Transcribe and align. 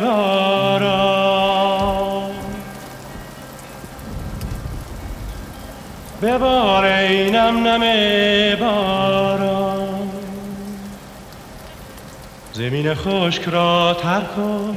بارا 0.00 1.10
ببار 6.22 6.84
اینم 6.84 7.66
نم 7.66 7.80
بارا 8.60 9.88
زمین 12.52 12.94
خشک 12.94 13.48
را 13.48 13.96
تر 14.02 14.20
کن. 14.20 14.76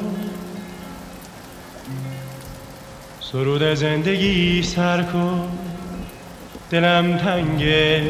سرود 3.20 3.74
زندگی 3.74 4.64
سر 4.64 5.04
کن. 5.04 5.50
دلم 6.70 7.18
تنگه 7.18 8.04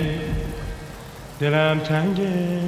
دلم 1.39 1.79
تنگه. 1.79 2.59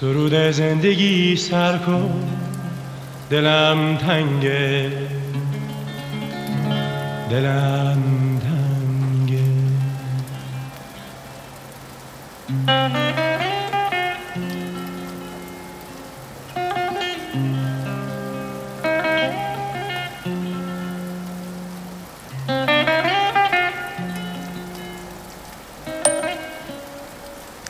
سرود 0.00 0.34
زندگی 0.50 1.36
سر 1.36 1.78
کن 1.78 2.28
دلم 3.30 3.96
تنگه 3.96 4.92
دلم 7.30 8.02
تنگه 8.38 9.42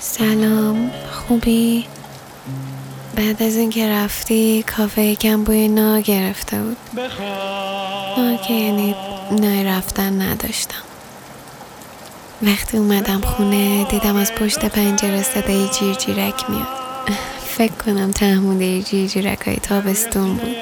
سلام 0.01 0.91
خوبی؟ 1.13 1.96
بعد 3.39 3.49
از 3.49 3.57
اینکه 3.57 3.89
رفتی 3.89 4.65
کافه 4.77 5.03
یکم 5.03 5.45
بوی 5.45 5.69
نا 5.69 6.01
گرفته 6.01 6.63
بود. 6.63 6.77
نا 8.17 8.37
که 8.37 8.55
یعنی 8.55 8.95
نای 9.31 9.65
رفتن 9.65 10.23
نداشتم. 10.23 10.83
وقتی 12.43 12.77
اومدم 12.77 13.21
خونه 13.21 13.85
دیدم 13.85 14.17
از 14.17 14.33
پشت 14.33 14.65
پنجره 14.65 15.23
صدای 15.23 15.69
جیر 15.69 15.95
جیرک 15.95 16.51
میاد. 16.51 16.67
فکر 17.49 17.73
کنم 17.73 18.11
تحموده 18.11 18.83
جیر 18.83 19.09
جیرک 19.09 19.41
های 19.41 19.57
تابستون 19.57 20.35
بود. 20.35 20.57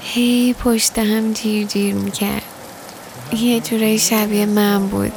هی 0.00 0.54
پشت 0.54 0.98
هم 0.98 1.32
جیر 1.32 1.66
جیر 1.66 1.94
می‌کرد. 1.94 2.42
یه 3.32 3.60
جورایی 3.60 3.98
شبیه 3.98 4.46
من 4.46 4.86
بود. 4.86 5.12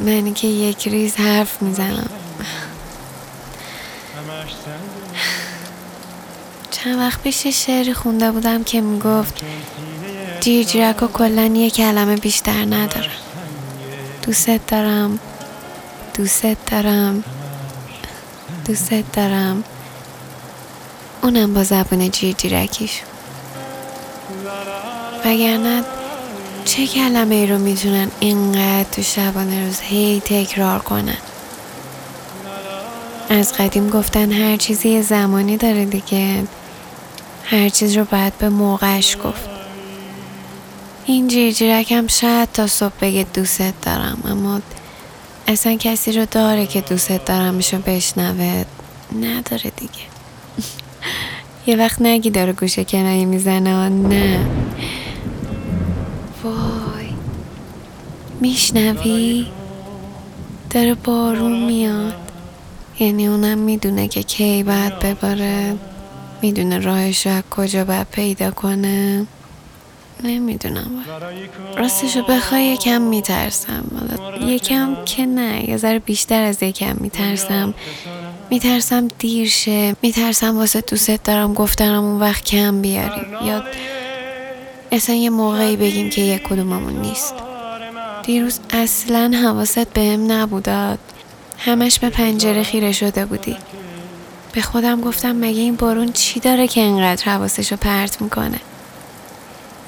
منی 0.00 0.32
که 0.32 0.46
یک 0.48 0.88
ریز 0.88 1.16
حرف 1.16 1.62
می‌زنم. 1.62 2.10
چند 6.84 6.98
وقت 6.98 7.22
پیش 7.22 7.46
شعری 7.46 7.94
خونده 7.94 8.30
بودم 8.30 8.64
که 8.64 8.80
می‌گفت 8.80 9.40
جیرجیرک 10.40 11.02
و 11.02 11.06
کلا 11.06 11.44
یه 11.46 11.70
کلمه 11.70 12.16
بیشتر 12.16 12.64
نداره 12.64 13.10
دوست 14.22 14.50
دارم. 14.66 15.18
دوست 16.14 16.46
دارم. 16.70 17.24
دوست 18.66 18.90
دارم. 19.12 19.64
اونم 21.22 21.54
با 21.54 21.64
زبون 21.64 22.10
جیرجیرکیش. 22.10 23.00
وگرنه 25.24 25.82
چه 26.64 26.86
کلمه 26.86 27.34
ای 27.34 27.46
رو 27.46 27.58
می‌تونن 27.58 28.10
اینقدر 28.20 28.90
تو 28.92 29.02
شبانه 29.02 29.66
روز 29.66 29.80
هی 29.80 30.22
تکرار 30.24 30.78
کنن؟ 30.78 31.18
از 33.30 33.52
قدیم 33.52 33.90
گفتن 33.90 34.32
هر 34.32 34.56
چیزی 34.56 35.02
زمانی 35.02 35.56
داره 35.56 35.84
دیگه. 35.84 36.44
هر 37.44 37.68
چیز 37.68 37.96
رو 37.96 38.04
باید 38.04 38.38
به 38.38 38.48
موقعش 38.48 39.16
گفت. 39.24 39.48
این 41.06 41.28
جیرجیرک 41.28 41.92
هم 41.92 42.06
شاید 42.06 42.52
تا 42.52 42.66
صبح 42.66 42.92
بگه 43.00 43.26
دوست 43.34 43.62
دارم 43.82 44.18
اما 44.24 44.60
اصلا 45.46 45.76
کسی 45.76 46.12
رو 46.12 46.26
داره 46.30 46.66
که 46.66 46.80
دوست 46.80 47.26
دارم 47.26 47.54
میشو 47.54 47.78
بشنوه. 47.78 48.64
نداره 49.20 49.72
دیگه. 49.76 50.04
یه 51.66 51.76
وقت 51.76 52.02
نگی 52.02 52.30
داره 52.30 52.52
گوشه 52.52 52.84
کنایی 52.84 53.24
می‌زنه 53.24 53.88
نه. 53.88 54.46
وای. 56.44 57.08
میشنوی؟ 58.40 59.46
داره 60.70 60.94
بارون 60.94 61.64
میاد. 61.64 62.14
یعنی 62.98 63.26
اونم 63.26 63.58
می‌دونه 63.58 64.08
که 64.08 64.22
کی 64.22 64.62
باید 64.62 64.98
بباره. 64.98 65.76
می‌دونه 66.44 66.78
راهش 66.78 67.26
رو 67.26 67.42
کجا 67.50 67.84
باید 67.84 68.06
پیدا 68.06 68.50
کنه. 68.50 69.26
نمی‌دونم. 70.24 71.04
راستشو 71.76 72.22
بخوای 72.22 72.64
یکم 72.64 73.02
میترسم. 73.02 73.84
یکم 74.46 74.96
که 75.04 75.26
نه 75.26 75.70
یه 75.70 75.76
ذره 75.76 75.98
بیشتر 75.98 76.42
از 76.42 76.62
یکم 76.62 76.96
میترسم. 77.00 77.74
میترسم 78.50 79.08
دیر 79.18 79.48
شه. 79.48 79.96
میترسم 80.02 80.56
واسه 80.56 80.80
دوست 80.80 81.24
دارم 81.24 81.54
گفتنم 81.54 82.04
اون 82.04 82.20
وقت 82.20 82.44
کم 82.44 82.82
بیاری. 82.82 83.20
یا 83.46 83.64
اصلا 84.92 85.14
یه 85.14 85.30
موقعی 85.30 85.76
بگیم 85.76 86.10
که 86.10 86.20
یک 86.20 86.42
کدوممون 86.42 87.00
نیست. 87.00 87.34
دیروز 88.22 88.60
اصلا 88.70 89.32
حواست 89.44 89.88
بهم 89.88 90.32
نبوداد 90.32 90.98
همش 91.58 91.98
به 91.98 92.10
پنجره 92.10 92.62
خیره 92.62 92.92
شده 92.92 93.24
بودی. 93.24 93.56
به 94.54 94.62
خودم 94.62 95.00
گفتم 95.00 95.36
مگه 95.36 95.60
این 95.60 95.76
بارون 95.76 96.12
چی 96.12 96.40
داره 96.40 96.68
که 96.68 96.80
انقدر 96.80 97.24
حواسشو 97.24 97.76
پرت 97.76 98.22
می‌کنه؟ 98.22 98.60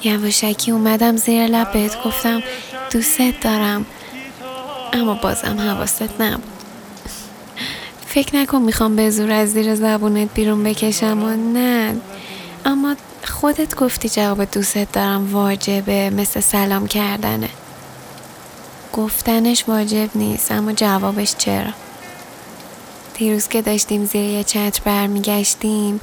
یواشکی 0.03 0.71
اومدم 0.71 1.17
زیر 1.17 1.47
لب 1.47 1.71
بهت 1.71 2.03
گفتم 2.03 2.43
دوست 2.91 3.21
دارم 3.41 3.85
اما 4.93 5.13
بازم 5.13 5.59
حواست 5.59 6.21
نبود. 6.21 6.43
فکر 8.07 8.35
نکن 8.35 8.57
می‌خوام 8.57 8.95
به 8.95 9.09
زور 9.09 9.31
از 9.31 9.49
زیر 9.49 9.75
زبونت 9.75 10.29
بیرون 10.33 10.63
بکشم 10.63 11.23
و 11.23 11.35
نه. 11.53 11.95
اما 12.65 12.95
خودت 13.23 13.75
گفتی 13.75 14.09
جواب 14.09 14.43
دوست 14.43 14.93
دارم 14.93 15.33
واجبه 15.33 16.09
مثل 16.09 16.39
سلام 16.39 16.87
کردنه. 16.87 17.49
گفتنش 18.93 19.63
واجب 19.67 20.09
نیست 20.15 20.51
اما 20.51 20.73
جوابش 20.73 21.35
چرا؟ 21.37 21.86
دیروز 23.17 23.47
که 23.47 23.61
داشتیم 23.61 24.05
زیر 24.05 24.21
یه 24.21 24.43
چتر 24.43 24.81
برمیگشتیم 24.85 25.99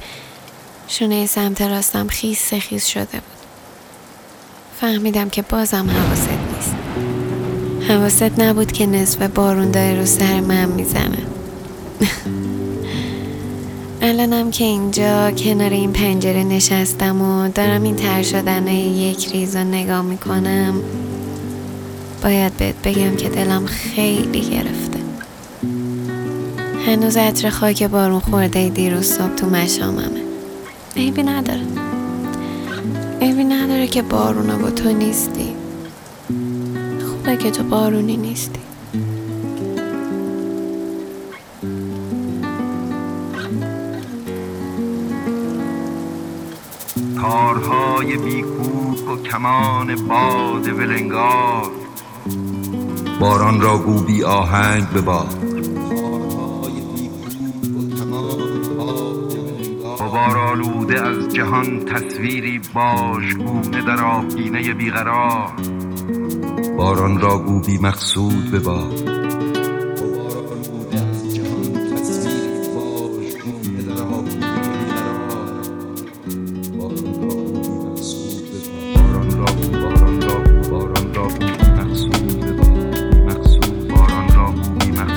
شونه 0.87 1.25
سمت 1.25 1.61
راستم 1.61 2.07
خیس 2.07 2.53
خیس 2.53 2.85
شده 2.85 3.03
بود. 3.05 3.45
فهمیدم 4.81 5.29
که 5.29 5.41
بازم 5.41 5.89
حواست 5.89 6.29
نیست. 6.29 6.75
حواست 7.87 8.39
نبود 8.39 8.71
که 8.71 8.85
نصف 8.85 9.21
بارون 9.21 9.71
داره 9.71 9.99
رو 9.99 10.05
سر 10.05 10.39
من 10.39 10.65
می‌زنه. 10.65 11.17
الانم 14.01 14.51
که 14.51 14.63
اینجا 14.63 15.31
کنار 15.31 15.69
این 15.69 15.93
پنجره 15.93 16.43
نشستم 16.43 17.21
و 17.21 17.47
دارم 17.47 17.83
این 17.83 17.95
تر 17.95 18.23
شدن 18.23 18.67
یک 18.67 19.31
ریز 19.31 19.55
رو 19.55 19.63
نگاه 19.63 20.01
می‌کنم 20.01 20.81
باید 22.23 22.57
بهت 22.57 22.75
بگم 22.83 23.15
که 23.15 23.29
دلم 23.29 23.65
خیلی 23.65 24.41
گرفته. 24.41 24.94
هنوز 26.85 27.17
عطر 27.17 27.49
خاک 27.49 27.83
بارون 27.83 28.19
خورده 28.19 28.69
دیروز 28.69 29.05
صبح 29.05 29.35
تو 29.35 29.49
مشاممه. 29.49 30.23
عیبی 30.95 31.23
نداره. 31.23 31.65
عیبی 33.21 33.43
نداره 33.43 33.87
که 33.87 34.01
بارونا 34.01 34.57
با 34.57 34.69
تو 34.69 34.91
نیستی. 34.91 35.55
خوبه 37.07 37.37
که 37.37 37.51
تو 37.51 37.63
بارونی 37.63 38.17
نیستی. 38.17 38.59
تارهای 47.21 48.17
بیکوک 48.17 49.09
و 49.09 49.23
کمان 49.23 49.95
باد 50.07 50.67
ولنگار. 50.67 51.71
باران 53.19 53.61
را 53.61 53.77
گو 53.77 53.99
بی 53.99 54.23
آهنگ 54.23 54.87
به 54.89 55.01
آلوده 60.55 61.01
از 61.01 61.33
جهان 61.33 61.85
تصویری 61.85 62.61
باژگونه 62.73 63.81
در 63.81 64.03
آبگینه 64.03 64.73
بیقرار. 64.73 65.51
باران 66.77 67.21
را 67.21 67.37
گو 67.37 67.59
بی 67.59 67.77
مقصود 67.77 68.51
به 68.51 68.59
باد 68.59 69.25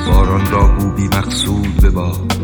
باران 0.07 0.51
را 0.51 0.79
گو 0.79 0.91
بی 0.91 1.09
مقصود 1.09 2.38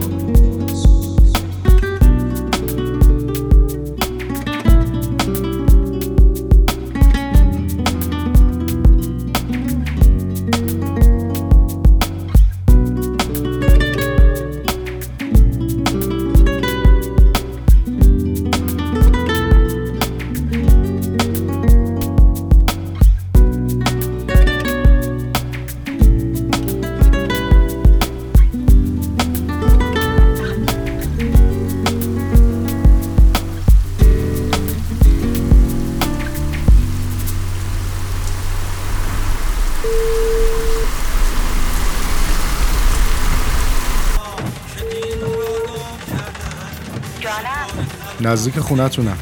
نزدیک 48.35 48.59
خونتونم. 48.59 49.17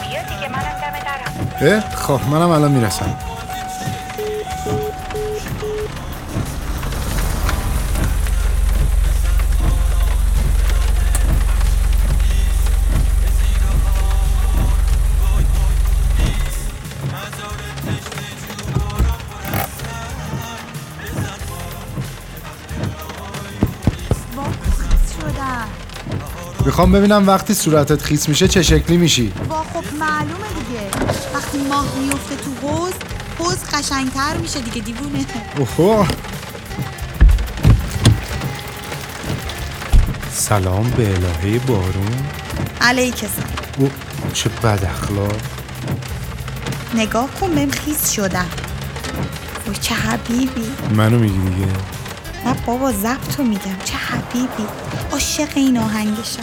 بیا 0.00 0.22
دیگه 0.22 0.48
منم 0.48 0.62
دم 0.62 0.96
درم 1.70 1.80
خب 1.94 2.20
منم 2.30 2.48
الان 2.48 2.70
می‌رسم. 2.70 3.14
می‌خوام 26.64 26.92
ببینم 26.92 27.28
وقتی 27.28 27.54
صورتت 27.54 28.02
خیس 28.02 28.28
میشه 28.28 28.48
چه 28.48 28.62
شکلی 28.62 28.96
میشی؟ 28.96 29.32
وا 29.48 29.56
خب 29.56 29.96
معلومه 29.98 30.48
دیگه. 30.68 31.06
وقتی 31.34 31.58
ماه 31.58 31.86
میفته 31.98 32.36
تو 32.36 32.68
حوز 32.68 32.92
حوز 33.38 33.64
قشنگتر 33.72 34.36
میشه 34.36 34.60
دیگه 34.60 34.80
دیوونه. 34.80 35.24
اوهو. 35.58 36.04
سلام 40.32 40.90
به 40.90 41.14
الهه 41.14 41.58
بارون. 41.58 42.26
علیک 42.80 43.16
سلام 43.16 43.28
او 43.78 43.90
چه 44.32 44.48
بد 44.48 44.84
اخلاق. 44.84 45.36
نگاه 46.94 47.28
کن 47.40 47.54
بهم 47.54 47.70
خیس 47.70 48.10
شدم 48.10 48.46
وای 49.66 49.76
چه 49.76 49.94
حبیبی. 49.94 50.72
منو 50.90 51.18
میگی 51.18 51.38
دیگه؟ 51.38 51.72
نه 52.46 52.54
بابا 52.66 52.92
زبطو 52.92 53.42
میگم. 53.42 53.78
چه 53.84 53.96
حبیبی. 53.96 54.66
عاشق 55.14 55.48
این 55.54 55.78
آهنگشم 55.78 56.42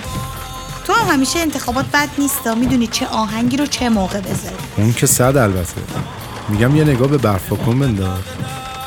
تو 0.85 0.94
هم 0.94 1.13
همیشه 1.13 1.39
انتخابات 1.39 1.85
بد 1.85 2.09
نیستا 2.18 2.56
می‌دونی 2.56 2.88
چه 2.88 3.07
آهنگی 3.07 3.57
رو 3.57 3.65
چه 3.65 3.89
موقع 3.89 4.19
بذاری. 4.19 4.56
اون 4.77 4.94
که 4.94 5.07
صد 5.07 5.38
البته. 5.38 5.81
میگم 6.50 6.75
یه 6.75 6.83
نگاه 6.83 7.07
به 7.07 7.18
برفاکن 7.18 7.79
بنداز. 7.79 8.19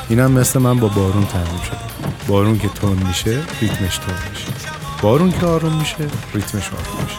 اینم 0.09 0.31
مثل 0.31 0.59
من 0.59 0.79
با 0.79 0.87
بارون 0.87 1.25
تنظیم 1.25 1.61
شده. 1.61 1.77
بارون 2.27 2.59
که 2.59 2.69
تند 2.69 3.07
میشه 3.07 3.41
ریتمش 3.61 3.97
تند 3.97 4.23
میشه. 4.29 4.47
بارون 5.01 5.31
که 5.31 5.45
آروم 5.45 5.73
میشه 5.73 6.07
ریتمش 6.33 6.67
آروم 6.67 7.03
میشه. 7.03 7.17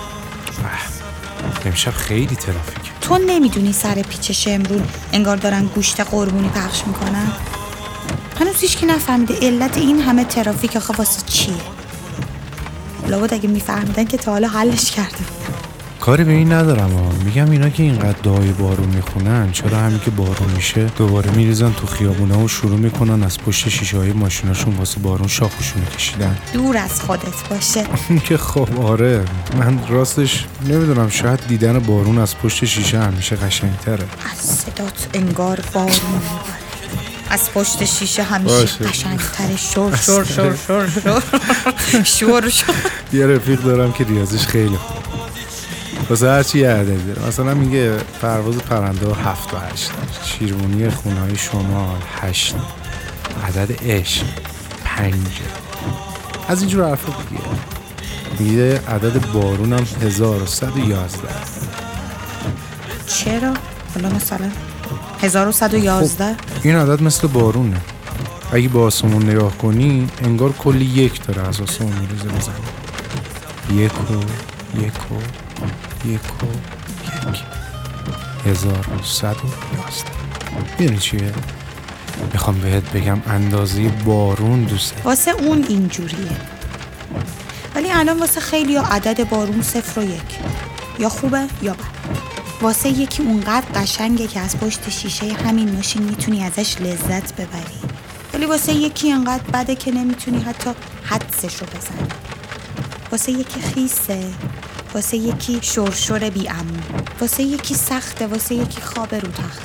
امشب 1.67 1.91
خیلی 1.91 2.37
ترافیک 2.37 2.93
تو 3.01 3.19
نمی‌دونی 3.19 3.73
سر 3.73 3.95
پیچ 3.95 4.31
شمرون 4.31 4.83
انگار 5.12 5.37
دارن 5.37 5.67
گوشت 5.67 6.01
قربونی 6.01 6.49
پخش 6.49 6.83
می‌کنن؟ 6.87 7.33
هنوز 8.41 8.57
هیچ 8.61 8.79
که 8.79 8.87
نفهمیده 8.87 9.39
علت 9.43 9.77
این 9.77 10.01
همه 10.01 10.25
ترافیک 10.25 10.77
آخه 10.77 10.95
واسه 10.95 11.23
لابد 13.08 13.35
اگه 13.35 13.49
میفهمیدن 13.49 14.05
که 14.05 14.17
تا 14.17 14.32
حالا 14.32 14.49
حلش 14.49 14.91
کرده 14.91 15.19
کاری 16.00 16.25
به 16.25 16.32
این 16.32 16.53
ندارم 16.53 16.91
ها 16.91 17.12
میگم 17.25 17.50
اینا 17.50 17.69
که 17.69 17.82
اینقدر 17.82 18.19
دعای 18.23 18.53
بارون 18.53 18.88
می‌خونن 18.88 19.53
چرا 19.53 19.79
همین 19.79 19.99
که 19.99 20.11
بارون 20.11 20.50
میشه 20.56 20.85
دوباره 20.85 21.31
میریزن 21.31 21.73
تو 21.73 21.87
خیابونه 21.87 22.45
و 22.45 22.49
شروع 22.49 22.78
می‌کنن 22.78 23.23
از 23.23 23.38
پشت 23.38 23.69
شیشه 23.69 23.97
های 23.97 24.12
ماشیناشون 24.12 24.76
واسه 24.76 25.00
بارون 25.00 25.28
شاخشون 25.28 25.85
کشیدن. 25.85 26.38
دور 26.52 26.76
از 26.76 27.00
خودت 27.00 27.49
باشه. 27.50 27.85
که 28.28 28.37
خب 28.37 28.81
آره. 28.81 29.25
من 29.59 29.78
راستش 29.88 30.47
نمی‌دونم 30.69 31.09
شاید 31.09 31.40
دیدن 31.49 31.78
بارون 31.78 32.19
از 32.19 32.37
پشت 32.38 32.64
شیشه 32.64 32.99
همیشه 32.99 33.37
قشنگتره. 33.37 34.04
از 34.33 34.38
صدات 34.38 35.09
انگار 35.14 35.61
بارون. 35.73 35.90
از 37.30 37.50
پشت 37.52 37.85
شیشه 37.85 38.23
همیشه 38.23 38.54
باشه. 38.54 38.85
قشنگتره. 38.85 39.56
شور 39.56 39.97
شور 39.97 40.25
شور 40.25 40.56
شور 40.56 40.88
شور. 40.88 41.23
شور 42.04 42.49
شور. 42.49 42.75
یه 43.12 43.26
رفیق 43.26 43.61
دارم 43.61 43.92
که 43.92 44.04
ریاضیش 44.04 44.47
خیلی 44.47 44.76
خوب. 44.76 44.97
واسه 46.11 46.28
هرچی 46.28 46.59
یه 46.59 46.71
عددی 46.71 47.12
داره. 47.12 47.28
مثلا 47.28 47.54
میگه 47.54 47.97
پرواز 48.23 48.56
پرنده 48.56 49.06
و 49.06 49.14
هفت 49.14 49.54
و 49.54 49.56
هشت. 49.56 49.90
شیرمونی 50.25 50.90
خونه 50.90 51.37
شمال 51.37 52.00
هشت. 52.21 52.54
عدد 53.49 53.83
عشق 53.83 54.25
پنج. 54.85 55.14
از 56.49 56.61
اینجور 56.61 56.88
حرفا 56.88 57.12
دیگه. 57.30 57.42
میگه 58.38 58.80
عدد 58.88 59.26
بارونم 59.33 59.87
1111 60.02 61.06
چرا؟ 63.06 63.54
حالا 63.95 64.09
مثلا 64.16 64.50
1111 65.26 66.37
این 66.62 66.76
عدد 66.76 67.02
مثل 67.02 67.26
بارونه. 67.28 67.80
اگه 68.52 68.68
به 68.68 68.78
آسمون 68.78 69.30
نگاه 69.30 69.59
کنی 69.59 70.09
انگار 70.25 70.52
کلی 70.52 70.85
یک 70.85 71.26
داره 71.26 71.49
از 71.49 71.61
آسمون 71.61 71.92
میریزه 71.92 72.28
بزن 72.28 72.52
یک 73.73 73.92
و 74.11 74.14
یک 74.80 74.92
و 75.12 75.14
یک 76.09 76.21
و 76.42 76.47
یک. 77.30 77.42
هزار 78.47 78.78
و 78.78 79.02
صد 79.04 79.37
و 79.37 79.76
یازده. 79.76 80.11
می‌دونی 80.78 80.99
چیه؟ 80.99 81.33
می‌خوام 82.33 82.59
بهت 82.59 82.92
بگم 82.92 83.18
اندازه 83.26 83.88
بارون 83.88 84.64
دوسته 84.64 85.02
واسه 85.04 85.30
اون 85.30 85.64
اینجوریه. 85.68 86.37
ولی 87.75 87.90
الان 87.90 88.21
واسه 88.21 88.40
خیلی 88.40 88.76
عدد 88.76 89.28
بارون 89.28 89.62
صفر 89.62 90.00
و 90.00 90.04
یک. 90.04 90.21
یا 90.99 91.09
خوبه 91.09 91.47
یا 91.62 91.73
بد. 91.73 92.36
واسه 92.63 92.89
یکی 92.89 93.23
اونقدر 93.23 93.67
قشنگه 93.75 94.27
که 94.27 94.41
از 94.41 94.59
پشت 94.59 94.91
شیشه 94.91 95.33
همین 95.33 95.73
ماشین 95.73 96.03
می‌تونی 96.03 96.45
ازش 96.45 96.81
لذت 96.81 97.33
ببری. 97.35 97.81
ولی 98.35 98.47
واسه 98.47 98.73
یکی 98.73 99.13
انقدر 99.13 99.43
بده 99.55 99.75
که 99.75 99.93
نمی‌تونی 99.93 100.43
حتی 100.43 100.71
حدسش 101.03 101.57
رو 101.57 101.67
بزنی. 101.67 102.09
واسه 103.13 103.33
یکی 103.33 103.61
خیسه 103.61 104.25
واسه 104.95 105.17
یکی 105.17 105.59
شرشر 105.63 106.31
بی 106.31 106.49
امون 106.49 106.83
واسه 107.21 107.43
یکی 107.43 107.75
سخته 107.75 108.27
واسه 108.27 108.55
یکی 108.55 108.81
خواب 108.81 109.15
رو 109.15 109.29
تخت. 109.29 109.63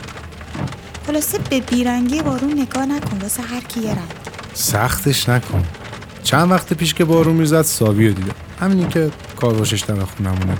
خلاصه 1.08 1.38
به 1.50 1.60
بیرنگی 1.60 2.22
بارون 2.22 2.60
نگاه 2.60 2.86
نکن 2.86 3.18
واسه 3.18 3.44
هر 3.44 3.62
کی 3.62 3.80
یه 3.80 3.90
رنگ. 3.92 4.12
سختش 4.54 5.30
نکن. 5.30 5.66
چند 6.24 6.52
وقت 6.52 6.74
پیش 6.74 6.94
که 6.94 7.06
بارون 7.06 7.36
می‌زد 7.36 7.62
ساوی 7.62 8.08
رو 8.08 8.14
دیدم 8.14 8.36
همینی 8.60 8.88
که 8.88 9.12
کاروشش 9.36 9.82
در 9.82 10.06
خونمونه. 10.06 10.58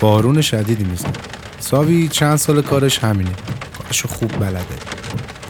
بارون 0.00 0.40
شدیدی 0.40 0.84
می‌زد. 0.84 1.31
ساوی 1.62 2.08
چند 2.08 2.36
سال 2.36 2.62
کارش 2.62 2.98
همینه. 2.98 3.30
کارشو 3.78 4.08
خوب 4.08 4.38
بلده. 4.40 4.58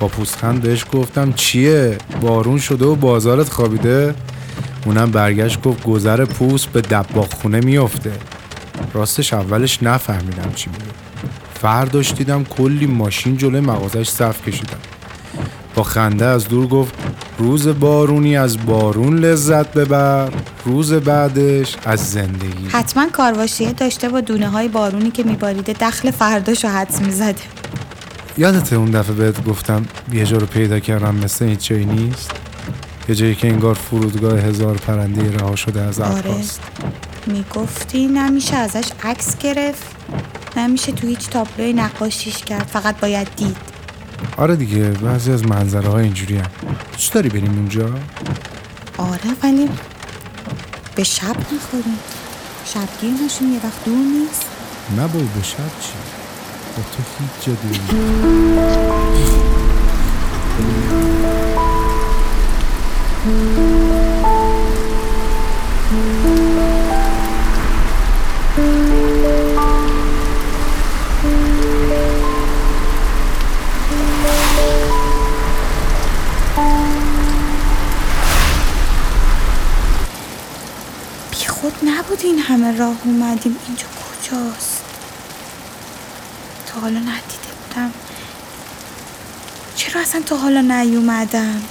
با 0.00 0.09
پوستخند 0.09 0.62
بهش 0.62 0.85
گفتم 0.92 1.33
چیه؟ 1.33 1.99
بارون 2.21 2.59
شده 2.59 2.85
و 2.85 2.95
بازارت 2.95 3.49
خوابیده؟ 3.49 4.14
اونم 4.87 5.11
برگشت 5.11 5.62
گفت 5.62 5.83
گذر 5.83 6.25
پوست 6.25 6.69
به 6.69 6.81
دباغ 6.81 7.35
خونه 7.35 7.61
میافته. 7.61 8.12
راستش 8.95 9.33
اولش 9.33 9.83
نفهمیدم 9.83 10.52
چی 10.54 10.71
میگه. 10.71 10.85
فرداش 11.54 12.12
دیدم 12.12 12.45
کلی 12.45 12.87
ماشین 12.87 13.37
جلوی 13.37 13.61
مغازش 13.61 14.09
صف 14.09 14.49
کشیدم 14.49 14.81
با 15.75 15.83
خنده 15.83 16.25
از 16.25 16.49
دور 16.49 16.66
گفت 16.66 16.95
روز 17.38 17.69
بارونی 17.69 18.37
از 18.37 18.66
بارون 18.66 19.19
لذت 19.19 19.73
ببر. 19.73 20.31
روز 20.64 20.92
بعدش 20.92 21.76
از 21.85 22.11
زندگی. 22.11 22.69
حتما 22.69 23.07
کارواشیه 23.12 23.73
داشته 23.73 24.09
با 24.09 24.21
دونه 24.21 24.49
های 24.49 24.69
بارونی 24.69 25.11
که 25.11 25.23
میباریده 25.23 25.73
دخل 25.73 26.11
فرداشو 26.11 26.69
حدس 26.69 27.00
می‌زده. 27.00 27.35
یادت 28.38 28.73
اون 28.73 28.90
دفعه 28.90 29.14
بهت 29.14 29.45
گفتم 29.45 29.87
یه 30.12 30.25
جا 30.25 30.37
رو 30.37 30.47
پیدا 30.47 30.81
کردم 30.81 31.14
مثل 31.14 31.45
این 31.45 31.59
جایی 31.59 31.85
نیست؟ 31.85 32.31
یه 33.09 33.14
جایی 33.14 33.35
که 33.35 33.49
انگار 33.49 33.75
فرودگاه 33.75 34.38
هزار 34.38 34.76
پرنده 34.76 35.37
رها 35.37 35.57
شده 35.57 35.81
از 35.81 36.00
آره. 36.00 36.19
عباس 36.19 36.59
می‌گفتی 37.26 38.07
نمیشه 38.07 38.57
ازش 38.57 38.88
عکس 39.04 39.38
گرفت 39.38 39.83
نمیشه 40.57 40.92
تو 40.92 41.07
هیچ 41.07 41.28
تابلوی 41.28 41.73
نقاشیش 41.73 42.37
کرد 42.37 42.66
فقط 42.73 43.00
باید 43.00 43.28
دید. 43.37 43.57
آره 44.37 44.57
دیگه 44.57 44.88
بعضی 44.88 45.33
از 45.33 45.47
منظره 45.47 45.88
ها 45.88 45.99
اینجوری 45.99 46.37
هم 46.37 46.50
دوست 46.92 47.12
داری 47.12 47.28
بریم 47.28 47.54
اونجا؟ 47.54 47.90
آره 48.99 49.31
ولی 49.42 49.69
به 50.94 51.04
شب 51.04 51.37
می‌خوریم. 51.52 51.99
شبگیر 52.64 53.11
نشون 53.25 53.52
یه 53.52 53.61
وقت 53.64 53.84
دور 53.84 53.96
نیست. 53.96 54.46
نه 54.96 55.08
به 55.08 55.42
شب 55.42 55.80
چی؟ 55.80 55.92
با 56.76 56.82
تو 56.82 57.02
هیچ 57.18 57.56
دور 57.58 59.41
همه 82.73 82.79
راه 82.79 82.97
اومدیم. 83.05 83.57
اینجا 83.67 83.87
کجاست؟ 83.87 84.85
تا 86.67 86.81
حالا 86.81 86.99
ندیده 86.99 87.52
بودم. 87.69 87.93
چرا 89.76 90.00
اصلا 90.00 90.23
تا 90.26 90.37
حالا 90.37 90.61
نیومدم؟ 90.61 91.62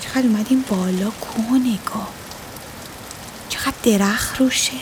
چقدر 0.00 0.26
اومدیم 0.26 0.64
بالا 0.68 1.10
کوه 1.10 1.58
نگاه. 1.58 2.08
چقدر 3.48 3.74
درخت 3.82 4.40
روشه. 4.40 4.72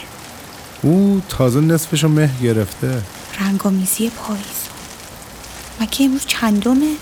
او 0.82 1.22
تازه 1.28 1.60
نصفشو 1.60 2.08
مه 2.08 2.30
گرفته. 2.42 3.02
رنگامیزی 3.40 4.10
پاییز. 4.10 4.44
مگه 5.80 6.04
امروز 6.04 6.26
چندمه؟ 6.26 6.94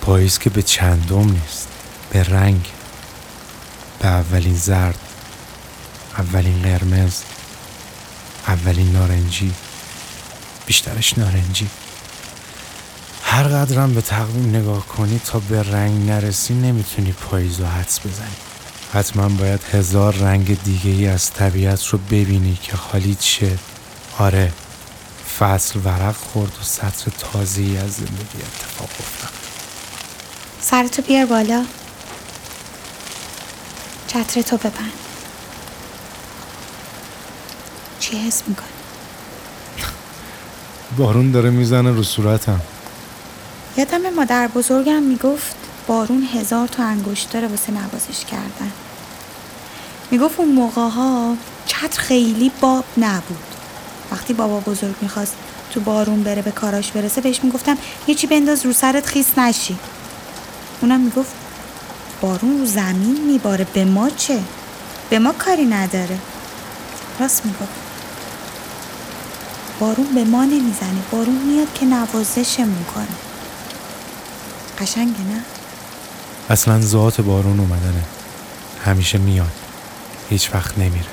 پاییز 0.00 0.38
که 0.38 0.50
به 0.50 0.62
چندم 0.62 1.30
نیست 1.30 1.68
به 2.10 2.22
رنگ 2.22 2.66
به 3.98 4.08
اولین 4.08 4.56
زرد. 4.56 5.05
اولین 6.18 6.62
قرمز 6.62 7.14
اولین 8.46 8.92
نارنجی 8.92 9.54
بیشترش 10.66 11.18
نارنجی. 11.18 11.68
هر 13.22 13.42
قدرم 13.42 13.94
به 13.94 14.00
تقویم 14.00 14.56
نگاه 14.56 14.86
کنی 14.86 15.20
تا 15.24 15.38
به 15.38 15.62
رنگ 15.62 16.10
نرسی 16.10 16.54
نمی‌تونی 16.54 17.12
پاییز 17.12 17.60
رو 17.60 17.66
حدس 17.66 18.00
بزنی. 18.00 18.36
حتما 18.92 19.28
باید 19.28 19.60
هزار 19.72 20.14
رنگ 20.14 20.62
دیگه 20.62 20.90
ای 20.90 21.06
از 21.06 21.32
طبیعت 21.32 21.86
رو 21.86 21.98
ببینی 21.98 22.58
که 22.62 22.76
حالی 22.76 23.14
چه. 23.14 23.58
آره 24.18 24.52
فصل 25.38 25.80
ورق 25.84 26.16
خورد 26.16 26.52
و 26.60 26.64
سطر 26.64 27.10
تازه 27.32 27.62
ای 27.62 27.76
از 27.76 27.92
زندگی 27.92 28.38
اتفاق 28.38 28.90
افتاد. 29.00 29.32
سرتو 30.60 31.02
بیار 31.02 31.26
بالا. 31.26 31.64
چترتو 34.06 34.56
ببند. 34.56 35.05
چی 38.06 38.16
حس 38.16 38.42
می‌کنی؟ 38.46 38.66
بارون 40.96 41.30
داره 41.30 41.50
می‌زنه 41.50 41.90
رو 41.90 42.02
صورتم. 42.02 42.60
یادم 43.76 44.10
مادر 44.16 44.48
بزرگم 44.48 45.02
می‌گفت 45.02 45.56
بارون 45.86 46.28
هزار 46.34 46.68
تا 46.68 46.84
انگشت 46.84 47.30
داره 47.30 47.48
واسه 47.48 47.72
نوازش 47.72 48.24
کردن. 48.24 48.72
می‌گفت 50.10 50.40
اون 50.40 50.52
موقع 50.52 50.88
ها 50.88 51.36
چتر 51.66 52.00
خیلی 52.00 52.52
باب 52.60 52.84
نبود. 52.98 53.54
وقتی 54.12 54.34
بابا 54.34 54.60
بزرگ 54.60 54.94
می‌خواست 55.00 55.34
تو 55.70 55.80
بارون 55.80 56.22
بره 56.22 56.42
به 56.42 56.50
کاراش 56.50 56.92
برسه 56.92 57.20
بهش 57.20 57.40
می‌گفتم 57.44 57.78
یه 58.06 58.14
چی 58.14 58.26
بنداز 58.26 58.66
رو 58.66 58.72
سرت 58.72 59.06
خیس 59.06 59.38
نشی. 59.38 59.78
اونم 60.80 61.00
می‌گفت 61.00 61.32
بارون 62.20 62.58
رو 62.58 62.66
زمین 62.66 63.24
میباره 63.26 63.66
به 63.74 63.84
ما 63.84 64.10
چه؟ 64.10 64.40
به 65.10 65.18
ما 65.18 65.32
کاری 65.32 65.64
نداره. 65.64 66.18
راست 67.20 67.46
می‌گفت. 67.46 67.85
بارون 69.80 70.14
به 70.14 70.24
ما 70.24 70.44
نمی‌زنه. 70.44 71.02
بارون 71.10 71.34
میاد 71.34 71.74
که 71.74 71.86
نوازشمون 71.86 72.84
کنه. 72.94 73.06
قشنگه 74.78 75.20
نه؟ 75.20 75.42
اصلا 76.50 76.80
ذات 76.80 77.20
بارون 77.20 77.60
اومدنه. 77.60 78.04
همیشه 78.84 79.18
میاد. 79.18 79.52
هیچ 80.30 80.54
وقت 80.54 80.78
نمیره. 80.78 81.06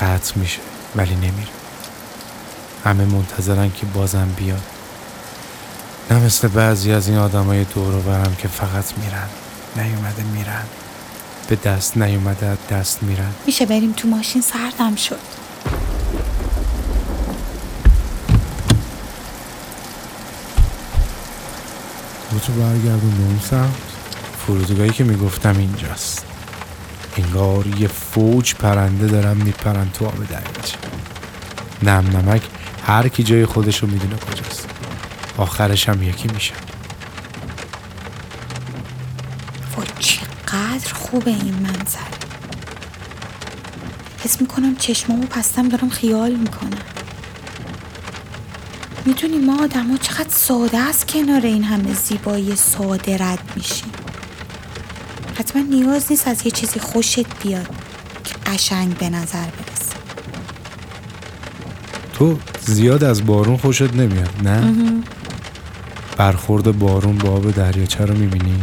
قطع 0.00 0.32
میشه 0.36 0.60
ولی 0.96 1.14
نمیره. 1.14 1.48
همه 2.84 3.04
منتظرن 3.04 3.72
که 3.72 3.86
بازم 3.86 4.28
بیاد. 4.36 4.62
نه 6.10 6.18
مثل 6.18 6.48
بعضی 6.48 6.92
از 6.92 7.08
این 7.08 7.18
آدمای 7.18 7.64
دور 7.64 7.94
و 7.94 8.00
برم 8.00 8.36
که 8.38 8.48
فقط 8.48 8.84
میرن. 8.98 9.28
نیومده 9.76 10.22
میرن. 10.22 10.64
به 11.48 11.56
دست 11.56 11.96
نیومده 11.96 12.58
دست 12.70 13.02
میرن. 13.02 13.30
میشه 13.46 13.66
بریم 13.66 13.92
تو 13.92 14.08
ماشین؟ 14.08 14.42
سردم 14.42 14.96
شد. 14.96 15.39
تو 22.40 22.52
برگردون 22.52 23.10
به 23.10 23.22
اون 23.22 23.40
سمت. 23.50 23.74
فرودگاهی 24.46 24.90
که 24.90 25.04
می‌گفتم 25.04 25.58
اینجاست. 25.58 26.26
انگار 27.16 27.66
یه 27.66 27.88
فوج 27.88 28.54
پرنده 28.54 29.06
دارن 29.06 29.36
میپرن 29.36 29.90
تو 29.90 30.06
آب 30.06 30.26
دریاچه. 30.28 30.76
نم 31.82 32.16
نمک 32.16 32.42
هر 32.86 33.08
کی 33.08 33.22
جای 33.22 33.46
خودشو 33.46 33.86
می‌دونه 33.86 34.16
کجاست. 34.16 34.68
آخرش 35.36 35.88
هم 35.88 36.02
یکی 36.02 36.28
میشه. 36.34 36.52
وای 39.76 39.86
چقدر 39.98 40.94
خوبه 40.94 41.30
این 41.30 41.54
منظر. 41.54 41.98
حس 44.24 44.40
می‌کنم 44.40 44.76
چشمامو 44.76 45.26
پستم 45.26 45.68
دارم 45.68 45.88
خیال 45.88 46.32
می‌کنم. 46.32 46.78
می‌دونی 49.06 49.38
ما 49.38 49.62
آدم 49.62 49.90
ها 49.90 49.96
چقدر 49.96 50.30
ساده 50.30 50.78
است 50.78 51.08
کنار 51.08 51.40
این 51.40 51.64
همه 51.64 51.94
زیبایی 51.94 52.56
ساده 52.56 53.16
رد 53.18 53.52
میشیم 53.56 53.92
حتما 55.38 55.62
نیاز 55.62 56.06
نیست 56.10 56.28
از 56.28 56.46
یه 56.46 56.50
چیزی 56.50 56.80
خوشت 56.80 57.42
بیاد 57.42 57.68
که 58.24 58.34
قشنگ 58.46 58.98
به 58.98 59.10
نظر 59.10 59.44
برسه. 59.44 59.96
تو 62.12 62.38
زیاد 62.66 63.04
از 63.04 63.26
بارون 63.26 63.56
خوشت 63.56 63.94
نمیاد 63.94 64.34
نه؟ 64.42 64.74
برخورد 66.16 66.78
بارون 66.78 67.18
با 67.18 67.30
آب 67.30 67.50
دریاچه 67.50 68.04
رو 68.04 68.14
می‌بینی؟ 68.14 68.62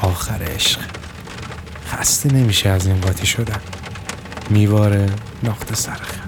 آخر 0.00 0.42
عشق. 0.42 0.80
خسته 1.88 2.32
نمیشه 2.32 2.68
از 2.68 2.86
این 2.86 3.00
قاطی 3.00 3.26
شدن. 3.26 3.60
میواره 4.50 5.10
نقطه 5.42 5.74
سرخه 5.74 6.20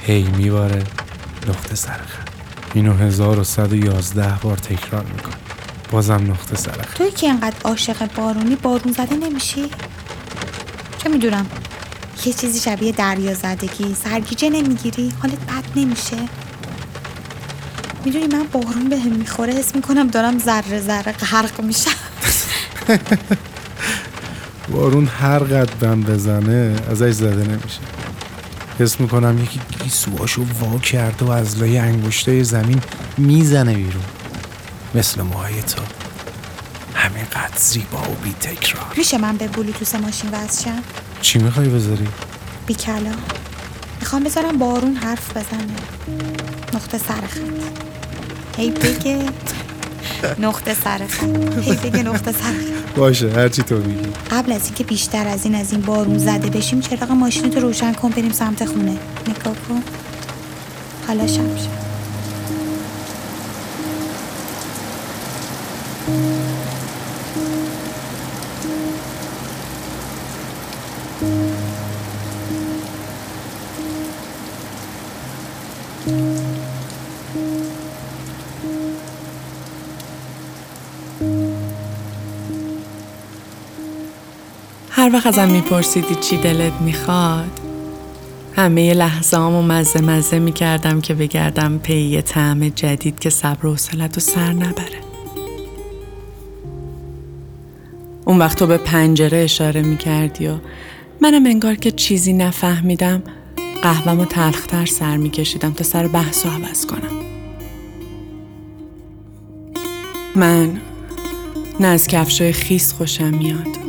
هی 0.00 0.22
میواره 0.22 0.84
نقطه 1.48 1.74
سرخه 1.74 2.27
اینو 2.74 2.94
1111 2.94 4.38
بار 4.42 4.56
تکرار 4.56 5.04
میکن 5.04 5.32
بازم 5.90 6.14
نقطه 6.30 6.56
سرخه. 6.56 6.94
توی 6.94 7.10
که 7.10 7.28
انقدر 7.28 7.56
عاشق 7.64 8.14
بارونی 8.14 8.56
بارون 8.56 8.92
زده 8.92 9.16
نمیشی؟ 9.16 9.70
چه 10.98 11.08
می‌دونم؟ 11.08 11.46
یه 12.24 12.32
چیزی 12.32 12.60
شبیه 12.60 12.92
دریا 12.92 13.34
زدگی 13.34 13.94
سرگیجه 14.04 14.50
نمی‌گیری 14.50 15.12
حالت 15.22 15.38
بد 15.38 15.64
نمیشه. 15.78 16.16
می‌دونی 18.04 18.26
من 18.26 18.46
بارون 18.52 18.88
به 18.88 18.98
هم 18.98 19.12
می‌خوره 19.12 19.52
حس 19.52 19.74
می‌کنم 19.74 20.06
دارم 20.08 20.38
ذره 20.38 20.80
ذره 20.80 21.12
غرق 21.12 21.60
میشم. 21.60 21.90
بارون 24.72 25.06
هر 25.06 25.38
قد 25.38 25.78
بم 25.80 26.00
بزنه 26.02 26.76
ازش 26.90 27.12
زده 27.12 27.44
نمیشه. 27.44 27.80
حس 28.78 29.00
می‌کنم 29.00 29.42
یکی 29.42 29.60
گیسوهاشو 29.82 30.44
وا 30.60 30.78
کرده 30.78 31.24
و 31.24 31.30
از 31.30 31.58
لای 31.58 31.78
انگشتای 31.78 32.44
زمین 32.44 32.80
می‌زنه 33.18 33.74
بیرون. 33.74 34.04
مثل 34.94 35.22
موهای 35.22 35.62
تو. 35.62 35.82
همینقدر 36.94 37.56
زیبا 37.56 37.98
و 37.98 38.14
بی 38.24 38.32
تکرار 38.32 38.94
میشه 38.96 39.18
من 39.18 39.36
به 39.36 39.48
بلوتوس 39.48 39.94
ماشین 39.94 40.30
وصل 40.30 40.64
شم؟ 40.64 40.82
چی 41.20 41.38
می‌خوای 41.38 41.68
بذاری؟ 41.68 42.08
بی 42.66 42.74
کلا 42.74 43.14
می‌خوام 44.00 44.24
بذارم 44.24 44.58
بارون 44.58 44.94
حرف 44.94 45.30
بزنه. 45.30 45.74
نقطه 46.74 46.98
سر 46.98 47.26
خط. 47.26 48.58
هی 48.58 48.70
بگه. 48.70 49.24
نقطه 50.38 50.74
سر 50.74 51.06
خط. 51.06 51.58
هی 51.62 51.76
بگه 51.76 52.02
نقطه 52.02 52.32
سر 52.32 52.38
خط. 52.38 52.77
باشه 52.96 53.30
هرچی 53.30 53.62
تو 53.62 53.76
میگی. 53.76 54.08
قبل 54.30 54.52
از 54.52 54.64
اینکه 54.64 54.84
بیشتر 54.84 55.26
از 55.28 55.44
این 55.44 55.54
از 55.54 55.72
این 55.72 55.80
بارون 55.80 56.18
زده 56.18 56.50
بشیم 56.50 56.80
چراغ 56.80 57.10
ماشین 57.10 57.52
رو 57.52 57.60
روشن 57.60 57.92
کن 57.92 58.08
بریم 58.08 58.32
سمت 58.32 58.64
خونه. 58.64 58.96
نگاه 59.28 59.54
کن. 59.68 59.82
حالا 61.06 61.26
شب 61.26 61.77
هر 85.08 85.14
وقت 85.14 85.26
ازم 85.26 85.48
میپرسیدی 85.48 86.14
چی 86.14 86.36
دلت 86.36 86.72
می‌خواد 86.80 87.60
همه 88.56 88.94
لحظه 88.94 89.38
و 89.38 89.62
مزه 89.62 90.00
مزه 90.00 90.38
می‌کردم 90.38 91.00
که 91.00 91.14
بگردم 91.14 91.78
پی 91.78 92.22
طعم 92.22 92.68
جدید 92.68 93.18
که 93.18 93.30
صبر 93.30 93.66
و 93.66 93.70
حوصلت 93.70 94.16
و 94.16 94.20
سر 94.20 94.52
نبره. 94.52 95.00
اون 98.24 98.38
وقت 98.38 98.58
تو 98.58 98.66
به 98.66 98.76
پنجره 98.76 99.38
اشاره 99.38 99.82
می‌کردی 99.82 100.46
و 100.46 100.54
منم 101.20 101.46
انگار 101.46 101.74
که 101.74 101.90
چیزی 101.90 102.32
نفهمیدم 102.32 103.22
قهوم 103.82 104.20
و 104.20 104.24
تلختر 104.24 104.86
سر 104.86 105.16
میکشیدم 105.16 105.72
تا 105.72 105.84
سر 105.84 106.08
بحث 106.08 106.46
و 106.46 106.48
عوض 106.48 106.86
کنم. 106.86 107.22
من 110.36 110.80
نه 111.80 111.86
از 111.86 112.06
کفشای 112.06 112.52
خیس 112.52 112.92
خوشم 112.92 113.34
میاد. 113.34 113.87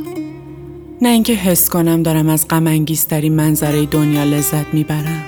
نه 1.02 1.10
اینکه 1.10 1.34
حس 1.34 1.70
کنم 1.70 2.04
دارم 2.04 2.30
از 2.30 2.48
غم 2.48 2.68
انگیزترین 2.68 3.36
منظره 3.36 3.86
دنیا 3.86 4.24
لذت 4.24 4.74
می‌برم. 4.74 5.24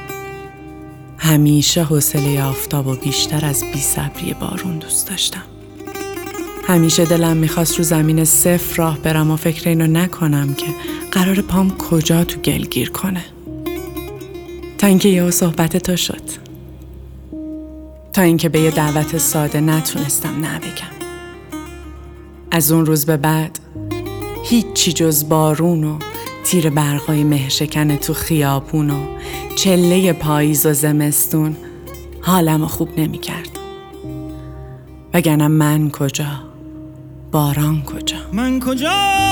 همیشه 1.17 1.83
حوصله 1.83 2.43
آفتاب 2.43 2.87
و 2.87 2.95
بیشتر 2.95 3.45
از 3.45 3.63
بی 3.73 3.79
صبری 3.79 4.33
بارون 4.33 4.77
دوست 4.77 5.09
داشتم. 5.09 5.43
همیشه 6.63 7.05
دلم 7.05 7.37
می‌خواست 7.37 7.77
رو 7.77 7.83
زمین 7.83 8.25
صفر 8.25 8.75
راه 8.75 8.97
برم 8.97 9.31
و 9.31 9.35
فکر 9.35 9.69
اینو 9.69 9.87
نکنم 9.87 10.53
که 10.53 10.65
قرار 11.11 11.41
پام 11.41 11.77
کجا 11.77 12.23
تو 12.23 12.39
گل 12.39 12.65
گیر 12.65 12.89
کنه. 12.89 13.25
تا 14.77 14.87
اینکه 14.87 15.09
یه 15.09 15.31
صحبت 15.31 15.77
تو 15.77 15.97
شد. 15.97 16.21
تا 18.13 18.21
اینکه 18.21 18.49
به 18.49 18.59
یه 18.59 18.71
دعوت 18.71 19.17
ساده 19.17 19.61
نتونستم 19.61 20.45
نبگم. 20.45 20.91
از 22.51 22.71
اون 22.71 22.85
روز 22.85 23.05
به 23.05 23.17
بعد 23.17 23.59
هیچی 24.43 24.93
جز 24.93 25.29
بارون 25.29 25.83
و 25.83 25.99
تیر 26.43 26.69
برقای 26.69 27.23
مهشکن 27.23 27.95
تو 27.95 28.13
خیابون 28.13 28.89
و 28.89 29.05
چله 29.55 30.13
پاییز 30.13 30.65
و 30.65 30.73
زمستون 30.73 31.55
حالم 32.21 32.67
خوب 32.67 32.99
نمی 32.99 33.17
کرد. 33.17 33.59
وگرنه 35.13 35.47
من 35.47 35.89
کجا؟ 35.89 36.43
باران 37.31 37.83
کجا؟ 37.83 38.17
من 38.33 38.59
کجا؟ 38.59 39.30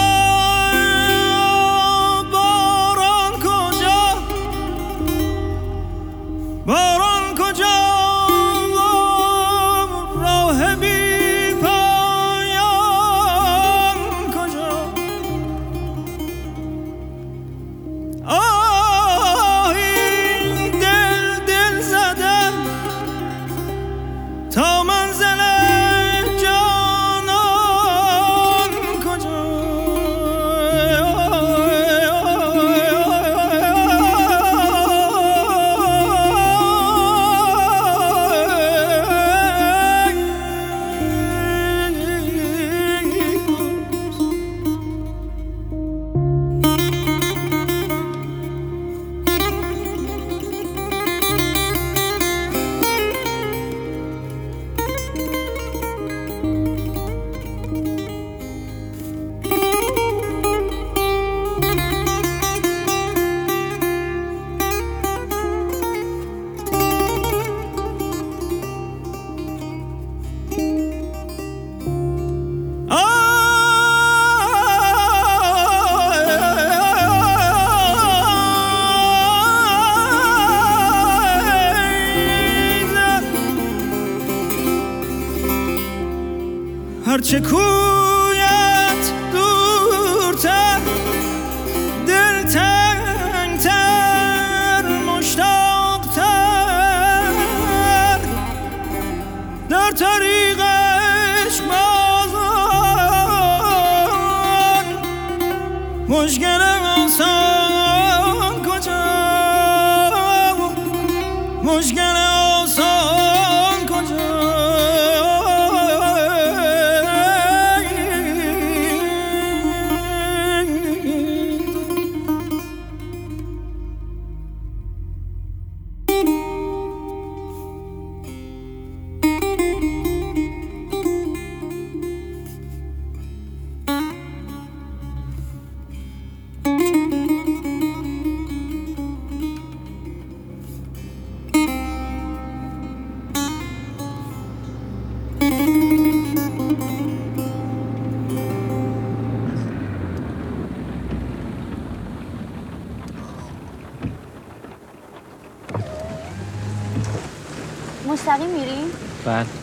مستقیم 158.29 158.49
میریم؟ 158.49 158.91
بله 159.25 159.58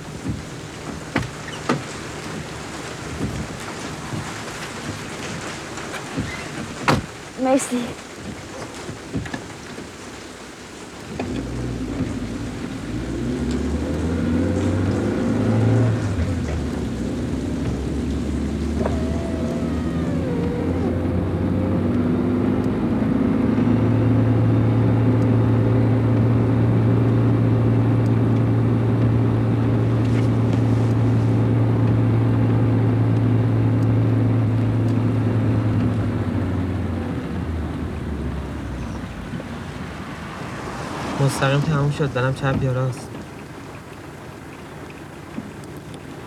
مستقیم 41.20 41.60
تموم 41.60 41.90
شد. 41.90 42.12
برم 42.12 42.34
چپ 42.34 42.62
یا 42.62 42.72
راست. 42.72 43.08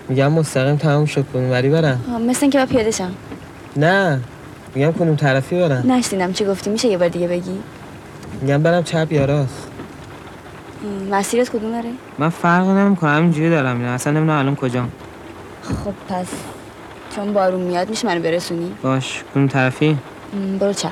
میگم 0.09 0.31
مستقیم 0.31 0.75
تموم 0.75 1.05
شد. 1.05 1.25
کنون 1.33 1.49
وری 1.49 1.69
برم. 1.69 2.01
مثل 2.27 2.39
اینکه 2.41 2.59
با 2.59 2.65
پیاده 2.65 2.91
شم. 2.91 3.11
نه. 3.77 4.21
میگم 4.75 4.91
کنون 4.91 5.15
طرفی 5.15 5.59
برم. 5.59 5.91
نشنیدم 5.91 6.33
چی 6.33 6.45
گفتی. 6.45 6.69
میشه 6.69 6.87
یه 6.87 6.97
بار 6.97 7.07
دیگه 7.07 7.27
بگی؟ 7.27 7.59
میگم 8.41 8.63
برم 8.63 8.83
چپ 8.83 9.07
یا 9.11 9.25
راست. 9.25 9.67
مسیرت 11.11 11.49
کدوم 11.49 11.71
داره؟ 11.71 11.89
من 12.17 12.29
فرق 12.29 12.67
نمی‌کنم 12.67 13.15
همینجوری 13.15 13.49
دارم 13.49 13.77
میرم. 13.77 13.91
اصلا 13.91 14.13
نمی‌دونم 14.13 14.39
الان 14.39 14.55
کجام. 14.55 14.91
خب 15.63 15.93
پس 16.09 16.27
چون 17.15 17.33
بارون 17.33 17.61
میاد 17.61 17.89
میشه 17.89 18.07
منو 18.07 18.21
برسونی؟ 18.21 18.71
باش. 18.81 19.23
کنون 19.33 19.47
طرفی. 19.47 19.97
برو 20.59 20.73
چپ. 20.73 20.91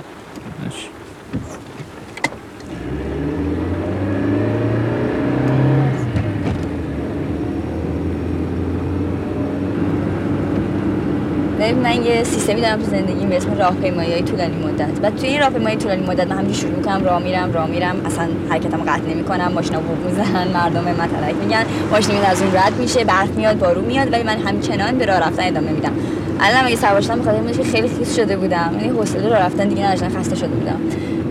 من 11.84 12.06
یه 12.06 12.24
سیستمی 12.24 12.62
دارم 12.62 12.80
تو 12.80 12.86
زندگیم 12.86 13.30
به 13.30 13.38
اسم 13.38 13.58
راهپیمایی 13.58 14.14
های 14.14 14.22
طولانی 14.22 14.56
مدت. 14.56 15.00
بعد 15.00 15.16
توی 15.16 15.30
این 15.30 15.40
راهپیمایی 15.40 15.78
طولانی 15.78 16.06
مدت 16.06 16.28
من 16.28 16.38
همینجوری 16.38 16.60
شروع 16.60 16.76
می‌کنم 16.76 17.04
راه 17.04 17.24
میرم 17.24 17.54
راه 17.54 17.68
میرم. 17.68 17.96
اصلا 18.06 18.28
حرکتمو 18.50 18.84
قطع 18.84 19.02
نمی‌کنم. 19.10 19.52
ماشینا 19.56 19.80
بوق 19.80 20.06
می‌زنن 20.06 20.48
مردم 20.54 20.86
به 20.86 20.94
من 20.94 21.08
تلک 21.08 21.36
میگن. 21.44 21.66
ماشین 21.92 22.16
از 22.26 22.42
اون 22.42 22.56
رد 22.56 22.74
میشه 22.80 23.04
برف 23.04 23.30
میاد 23.30 23.58
بارون 23.60 23.86
میاد. 23.86 24.14
ولی 24.14 24.24
من 24.24 24.38
همچنان 24.38 24.98
به 24.98 25.06
راه 25.06 25.20
رفتن 25.20 25.44
ادامه 25.48 25.72
میدم. 25.72 25.92
الان 26.40 26.66
اگه 26.66 26.76
سوار 26.76 27.02
شدم 27.02 27.20
بخاطر 27.20 27.64
خیلی 27.64 27.90
خیس 27.90 28.16
شده 28.16 28.38
بودم. 28.38 28.76
یعنی 28.80 28.90
حوصله 28.90 29.30
راه 29.30 29.40
رفتن 29.40 29.68
دیگه 29.68 29.86
نداشتم 29.86 30.20
خسته 30.20 30.36
شده 30.36 30.48
بودم. 30.48 30.80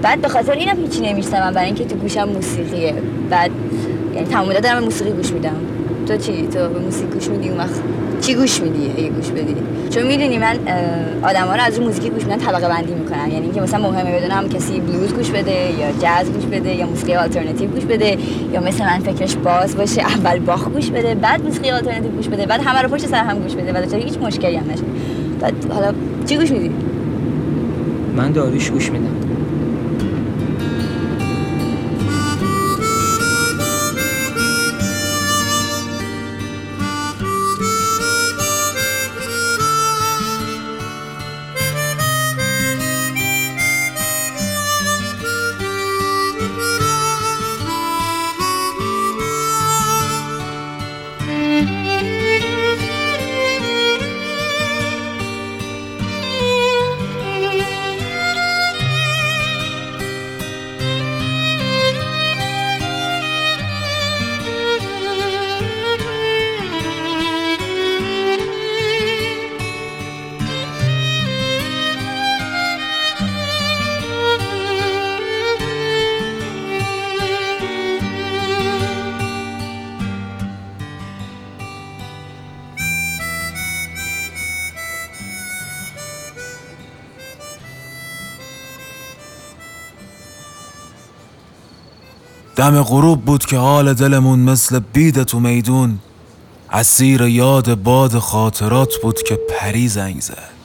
بعد 0.02 0.20
به 0.20 0.28
خاطر 0.28 0.52
اینم 0.52 0.76
هیچی 0.76 1.00
نمیشنوم. 1.00 1.50
برای 1.50 1.66
اینکه 1.66 1.84
تو 1.84 1.96
گوشم 1.96 2.28
موسیقیه. 2.28 2.94
بعد 3.30 3.50
یعنی 4.14 4.26
تمام 4.26 4.48
مدت 4.48 4.62
دارم 4.62 4.84
موسیقی 4.84 5.10
گوش 5.10 5.32
میدم. 5.32 5.56
تو 6.08 6.16
چی؟ 6.16 6.46
تو 6.46 6.58
به 6.68 6.78
موسیقی 6.78 7.12
گوش 7.12 7.28
میدی؟ 7.28 7.48
اون 7.48 7.58
وقت 7.58 7.80
چی 8.20 8.34
گوش 8.34 8.60
میدی؟ 8.60 8.92
اگه 8.98 9.08
گوش 9.08 9.28
بدی. 9.28 9.56
چون 9.96 10.06
می‌دونی 10.06 10.38
من 10.38 10.56
آدم 11.22 11.46
ها 11.46 11.54
رو 11.54 11.62
از 11.62 11.78
اون 11.78 11.86
موزیکی 11.86 12.10
گوش 12.10 12.22
میدن 12.24 12.38
طبقه 12.38 12.68
بندی 12.68 12.94
می‌کنن 12.94 13.30
یعنی 13.30 13.44
اینکه 13.44 13.60
مثلا 13.60 13.90
مهمه 13.90 14.20
بدونم 14.20 14.48
کسی 14.48 14.80
بلوز 14.80 15.14
گوش 15.14 15.30
بده 15.30 15.52
یا 15.52 15.92
جاز 16.02 16.32
گوش 16.32 16.44
بده 16.44 16.74
یا 16.74 16.86
موسیقی 16.86 17.14
آلترناتیو 17.14 17.70
گوش 17.70 17.84
بده 17.84 18.18
یا 18.52 18.60
مثل 18.60 18.84
من 18.84 18.98
فکرش 18.98 19.36
باز 19.36 19.76
باشه 19.76 20.00
اول 20.00 20.38
باخ 20.38 20.68
گوش 20.68 20.90
بده 20.90 21.14
بعد 21.14 21.44
موسیقی 21.44 21.70
آلترناتیو 21.70 22.10
گوش 22.10 22.28
بده 22.28 22.46
بعد 22.46 22.60
همه 22.64 22.82
رو 22.82 22.88
پشت 22.88 23.06
سر 23.06 23.24
هم 23.24 23.38
گوش 23.38 23.54
بده 23.54 23.72
و 23.72 23.86
دچار 23.86 24.00
هیچ 24.00 24.18
مشکلی 24.18 24.56
هم 24.56 24.70
نشه. 24.70 24.82
بعد 25.40 25.72
حالا 25.72 25.92
چی 26.26 26.36
گوش 26.36 26.50
میدی؟ 26.50 26.70
من 28.16 28.32
داریش 28.32 28.70
گوش 28.70 28.90
میدم. 28.90 29.25
دم 92.56 92.82
غروب 92.82 93.24
بود 93.24 93.46
که 93.46 93.58
حال 93.58 93.94
دلمون 93.94 94.38
مثل 94.38 94.80
بید 94.92 95.22
تو 95.22 95.40
میدون. 95.40 95.98
اسیر 96.72 97.22
یاد 97.22 97.74
باد 97.74 98.18
خاطرات 98.18 98.94
بود 99.02 99.22
که 99.22 99.38
پری 99.50 99.88
زنگ 99.88 100.20
زد. 100.20 100.56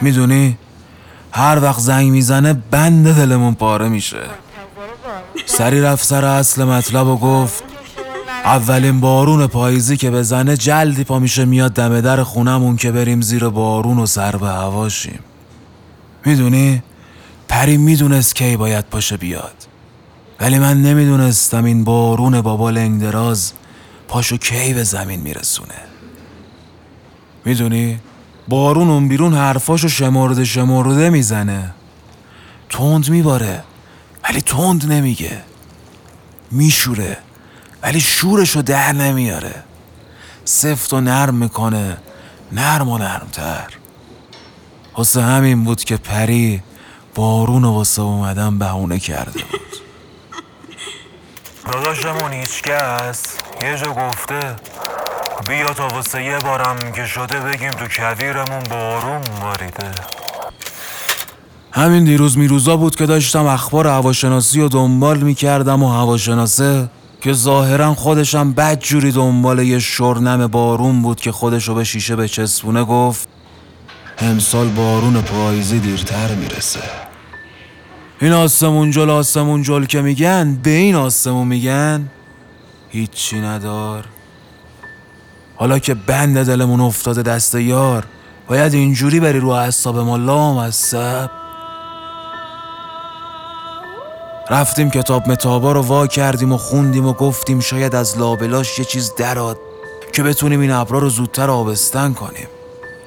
می‌دونی؟ 0.00 0.58
هر 1.32 1.58
وقت 1.62 1.80
زنگ 1.80 2.10
می‌زنه 2.10 2.52
بند 2.52 3.16
دلمون 3.16 3.54
پاره 3.54 3.88
میشه. 3.88 4.20
سری 5.46 5.80
رفت 5.80 6.04
سر 6.04 6.24
اصل 6.24 6.64
مطلب 6.64 7.06
و 7.06 7.16
گفت 7.16 7.64
اولین 8.44 9.00
بارون 9.00 9.46
پاییزی 9.46 9.96
که 9.96 10.10
بزنه 10.10 10.56
جلدی 10.56 11.04
پا 11.04 11.18
میشه 11.18 11.44
میاد 11.44 11.72
دم 11.72 12.00
در 12.00 12.22
خونمون 12.22 12.76
که 12.76 12.92
بریم 12.92 13.20
زیر 13.20 13.48
بارون 13.48 13.98
و 13.98 14.06
سر 14.06 14.36
به 14.36 14.48
هواشیم. 14.48 15.18
می‌دونی؟ 16.24 16.82
پری 17.48 17.76
می‌دونست 17.76 18.34
کی 18.34 18.56
باید 18.56 18.84
پاشه 18.84 19.16
بیاد. 19.16 19.71
ولی 20.42 20.58
من 20.58 20.82
نمی‌دونستم 20.82 21.64
این 21.64 21.84
بارون 21.84 22.40
بابا 22.40 22.70
لنگدراز 22.70 23.52
پاشو 24.08 24.36
کی 24.36 24.74
به 24.74 24.84
زمین 24.84 25.20
میرسونه. 25.20 25.74
می‌دونی؟ 27.44 28.00
بارون 28.48 28.90
اون 28.90 29.08
بیرون 29.08 29.34
حرفاشو 29.34 29.88
شمرده 29.88 30.44
شمرده 30.44 31.10
می‌زنه. 31.10 31.74
تند 32.68 33.10
میباره 33.10 33.64
ولی 34.24 34.40
تند 34.40 34.92
نمیگه. 34.92 35.42
میشوره 36.50 37.18
ولی 37.82 38.00
شورشو 38.00 38.62
در 38.62 38.92
نمیاره. 38.92 39.54
سفت 40.44 40.92
و 40.92 41.00
نرم 41.00 41.34
می‌کنه 41.34 41.96
نرم 42.52 42.88
و 42.88 42.98
نرمتر. 42.98 43.68
واسه 44.96 45.22
همین 45.22 45.64
بود 45.64 45.84
که 45.84 45.96
پری 45.96 46.62
بارون 47.14 47.64
واسه 47.64 48.02
اومدن 48.02 48.58
بهونه 48.58 48.98
کرده 48.98 49.44
بود. 49.44 49.91
داداشمون 51.66 52.32
هیچکس. 52.32 53.22
یه 53.62 53.76
جا 53.76 53.92
گفته 53.92 54.56
بیا 55.48 55.66
تا 55.66 55.88
واسه 55.88 56.24
یه 56.24 56.38
بارم 56.38 56.76
که 56.96 57.06
شده 57.06 57.40
بگیم 57.40 57.70
تو 57.70 57.86
کویرمون 57.96 58.62
بارون 58.70 59.20
باریده. 59.42 59.90
همین 61.72 62.04
دیروز 62.04 62.38
میروزا 62.38 62.76
بود 62.76 62.96
که 62.96 63.06
داشتم 63.06 63.46
اخبار 63.46 63.86
هواشناسی 63.86 64.60
رو 64.60 64.68
دنبال 64.68 65.18
می‌کردم 65.18 65.82
و 65.82 65.88
هواشناسه 65.88 66.88
که 67.20 67.32
ظاهرا 67.32 67.94
خودشم 67.94 68.52
بد 68.52 68.78
جوری 68.78 69.12
دنبال 69.12 69.58
یه 69.58 69.78
شرنم 69.78 70.46
بارون 70.46 71.02
بود 71.02 71.20
که 71.20 71.32
خودشو 71.32 71.74
به 71.74 71.84
شیشه 71.84 72.16
به 72.16 72.28
چسبونه 72.28 72.84
گفت 72.84 73.28
امسال 74.18 74.68
بارون 74.68 75.22
پاییزی 75.22 75.80
دیرتر 75.80 76.28
می‌رسه. 76.28 76.80
این 78.22 78.32
آسمون 78.32 78.90
جل 78.90 79.10
آسمون 79.10 79.62
جل 79.62 79.84
که 79.84 80.02
میگن 80.02 80.58
به 80.62 80.70
این 80.70 80.94
آسمون 80.94 81.48
میگن 81.48 82.10
هیچی 82.88 83.40
ندار. 83.40 84.04
حالا 85.56 85.78
که 85.78 85.94
بند 85.94 86.46
دلمون 86.46 86.80
افتاده 86.80 87.22
دست 87.22 87.54
یار 87.54 88.06
باید 88.48 88.74
اینجوری 88.74 89.20
بری 89.20 89.40
رو 89.40 89.48
اعصاب 89.48 89.98
ما 89.98 90.16
لام 90.16 90.56
از 90.56 90.94
رفتیم 94.50 94.90
کتاب 94.90 95.28
متابا 95.28 95.72
رو 95.72 95.82
وا 95.82 96.06
کردیم 96.06 96.52
و 96.52 96.56
خوندیم 96.56 97.06
و 97.06 97.12
گفتیم 97.12 97.60
شاید 97.60 97.94
از 97.94 98.18
لابلاش 98.18 98.78
یه 98.78 98.84
چیز 98.84 99.14
دراد 99.14 99.58
که 100.12 100.22
بتونیم 100.22 100.60
این 100.60 100.70
ابرا 100.70 100.98
رو 100.98 101.08
زودتر 101.08 101.50
آبستن 101.50 102.12
کنیم. 102.12 102.48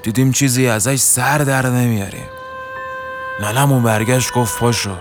دیدیم 0.04 0.32
چیزی 0.32 0.68
ازش 0.68 1.00
سر 1.00 1.38
در 1.38 1.70
نمیاریم. 1.70 2.35
ننمون 3.42 3.84
برگشت 3.84 4.34
گفت 4.34 4.60
پاشو. 4.60 4.96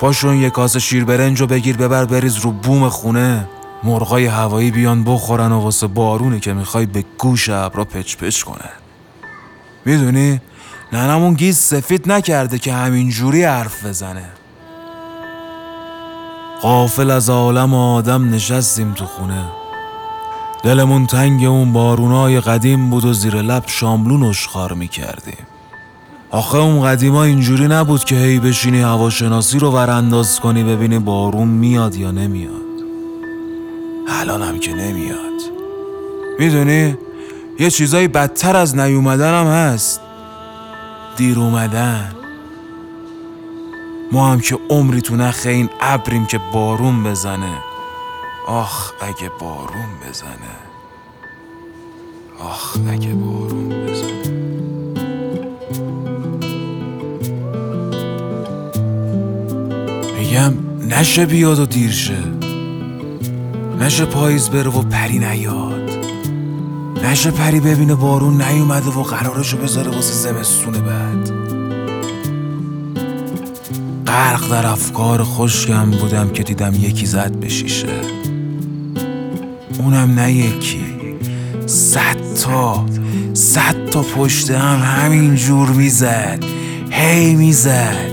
پاشو 0.00 0.34
یه 0.34 0.50
کاسه 0.50 0.78
شیر 0.78 1.04
برنج 1.04 1.40
رو 1.40 1.46
بگیر 1.46 1.76
ببر 1.76 2.04
بریز 2.04 2.36
رو 2.36 2.50
بوم 2.50 2.88
خونه. 2.88 3.48
مرغای 3.82 4.26
هوایی 4.26 4.70
بیان 4.70 5.04
بخورن 5.04 5.52
و 5.52 5.60
واسه 5.60 5.86
بارونه 5.86 6.40
که 6.40 6.52
می‌خوای 6.52 6.86
به 6.86 7.04
گوش 7.18 7.48
ابرا 7.48 7.84
پچ 7.84 8.16
پچ 8.16 8.42
کنه. 8.42 8.70
می‌دونی؟ 9.84 10.40
ننمون 10.92 11.34
گیز 11.34 11.58
سفید 11.58 12.12
نکرده 12.12 12.58
که 12.58 12.72
همین 12.72 13.10
جوری 13.10 13.44
حرف 13.44 13.86
بزنه. 13.86 14.28
قافل 16.62 17.10
از 17.10 17.30
عالم 17.30 17.74
آدم 17.74 18.34
نشستیم 18.34 18.92
تو 18.92 19.06
خونه. 19.06 19.44
دلمون 20.62 21.06
تنگ 21.06 21.44
اون 21.44 21.72
بارونای 21.72 22.40
قدیم 22.40 22.90
بود 22.90 23.04
و 23.04 23.12
زیر 23.12 23.42
لب 23.42 23.64
شاملون 23.66 24.22
اشخار 24.22 24.72
می‌کردیم. 24.72 25.46
آخه 26.32 26.58
اون 26.58 26.84
قدیما 26.84 27.24
اینجوری 27.24 27.68
نبود 27.68 28.04
که 28.04 28.16
هی 28.16 28.38
بشینی 28.38 28.80
هواشناسی 28.80 29.58
رو 29.58 29.70
ورانداز 29.70 30.40
کنی 30.40 30.64
ببینی 30.64 30.98
بارون 30.98 31.48
میاد 31.48 31.94
یا 31.94 32.10
نمیاد. 32.10 32.52
الان 34.08 34.42
هم 34.42 34.58
که 34.58 34.74
نمیاد. 34.74 35.42
می‌دونی؟ 36.38 36.96
یه 37.58 37.70
چیزایی 37.70 38.08
بدتر 38.08 38.56
از 38.56 38.76
نیومدن 38.76 39.40
هم 39.40 39.46
هست. 39.46 40.00
دیر 41.16 41.38
اومدن. 41.38 42.12
ما 44.12 44.32
هم 44.32 44.40
که 44.40 44.58
عمری 44.70 45.00
تو 45.00 45.16
نخه 45.16 45.50
این 45.50 45.68
ابریم 45.80 46.26
که 46.26 46.40
بارون 46.52 47.04
بزنه. 47.04 47.58
آخ 48.46 48.92
اگه 49.00 49.30
بارون 49.40 49.88
بزنه. 50.08 50.56
آخ 52.40 52.76
اگه 52.90 53.14
بارون 53.14 53.68
بزنه. 53.68 53.91
میگم 60.32 60.54
نشه 60.88 61.26
بیاد 61.26 61.58
و 61.58 61.66
دیر 61.66 61.90
شه. 61.90 62.18
نشه 63.80 64.04
پاییز 64.04 64.48
بره 64.48 64.70
و 64.70 64.82
پری 64.82 65.18
نیاد. 65.18 65.90
نشه 67.04 67.30
پری 67.30 67.60
ببینه 67.60 67.94
بارون 67.94 68.42
نیومده 68.42 68.90
و 68.90 69.02
قرارشو 69.02 69.56
بذاره 69.56 69.90
واسه 69.90 70.12
زمستون 70.12 70.72
بعد. 70.72 71.30
غرق 74.06 74.50
در 74.50 74.66
افکار 74.66 75.22
خشکم 75.24 75.90
بودم 75.90 76.28
که 76.28 76.42
دیدم 76.42 76.74
یکی 76.74 77.06
زد 77.06 77.32
به 77.32 77.48
شیشه. 77.48 78.00
اونم 79.78 80.14
نه 80.14 80.32
یکی. 80.32 80.84
صد 81.66 82.34
تا 82.42 82.86
صد 83.34 83.86
تا 83.90 84.02
پشت 84.02 84.50
هم 84.50 84.78
همین 84.78 85.34
جور 85.34 85.68
می‌زد. 85.68 86.44
هی 86.90 87.34
می‌زد. 87.34 88.11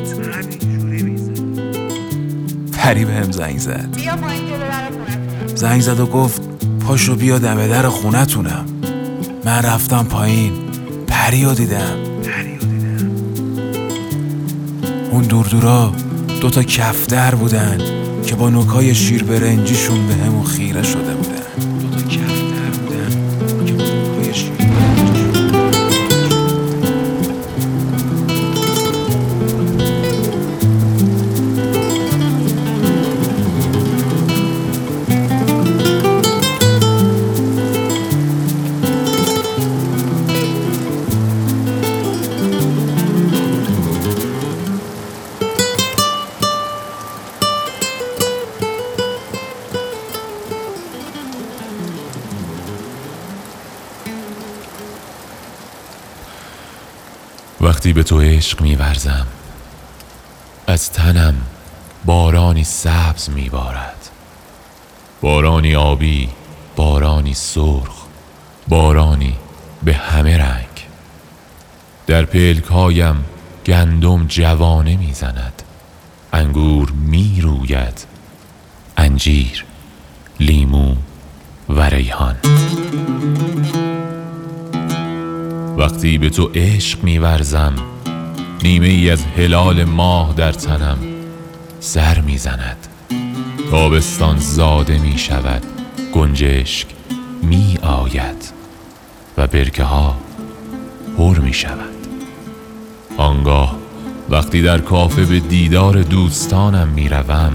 پری 2.89 3.05
بهم 3.05 3.31
زنگ 3.31 3.57
زد. 3.57 3.97
زنگ 5.55 5.81
زد 5.81 5.99
و 5.99 6.05
گفت 6.05 6.41
پاشو 6.79 7.15
بیا 7.15 7.39
دمه 7.39 7.67
در 7.67 7.89
خونتونم. 7.89 8.65
من 9.45 9.61
رفتم 9.61 10.03
پایین. 10.03 10.53
پری 11.07 11.45
رو 11.45 11.53
دیدم. 11.53 11.97
اون 15.11 15.23
دور 15.23 15.45
دورا 15.45 15.93
دوتا 16.41 16.63
کفتر 16.63 17.35
بودن 17.35 17.77
که 18.25 18.35
با 18.35 18.49
نوکای 18.49 18.95
شیر 18.95 19.23
برنجیشون 19.23 20.07
به 20.07 20.13
همون 20.13 20.43
خیره 20.43 20.83
شده 20.83 21.15
بودن 21.15 21.38
به 57.99 58.03
تو 58.03 58.21
عشق 58.21 58.61
میورزم. 58.61 59.27
از 60.67 60.91
تنم 60.91 61.35
بارانی 62.05 62.63
سبز 62.63 63.29
میبارد. 63.29 64.09
بارانی 65.21 65.75
آبی 65.75 66.29
بارانی 66.75 67.33
سرخ 67.33 68.05
بارانی 68.67 69.35
به 69.83 69.93
همه 69.93 70.37
رنگ. 70.37 70.87
در 72.07 72.25
پلکهایم 72.25 73.25
گندم 73.65 74.27
جوانه 74.27 74.97
می‌زند. 74.97 75.63
انگور 76.33 76.91
می‌روید. 76.91 78.05
انجیر 78.97 79.65
لیمو 80.39 80.95
و 81.69 81.81
ریحان. 81.81 82.35
وقتی 85.77 86.17
به 86.17 86.29
تو 86.29 86.51
عشق 86.55 87.03
میورزم 87.03 87.88
نیمه 88.63 88.87
ای 88.87 89.09
از 89.09 89.25
هلال 89.37 89.83
ماه 89.83 90.33
در 90.33 90.51
تنم 90.51 90.97
سر 91.79 92.21
می‌زند. 92.21 92.87
تابستان 93.71 94.37
زاده 94.37 94.97
می 94.97 95.17
شود 95.17 95.63
گنجشک 96.13 96.87
می 97.43 97.77
آید 97.81 98.51
و 99.37 99.47
برکه 99.47 99.83
ها 99.83 100.17
پر 101.17 101.39
می 101.39 101.53
شود 101.53 102.07
آنگاه 103.17 103.75
وقتی 104.29 104.61
در 104.61 104.77
کافه 104.77 105.25
به 105.25 105.39
دیدار 105.39 106.01
دوستانم 106.01 106.87
می 106.87 107.09
روم 107.09 107.53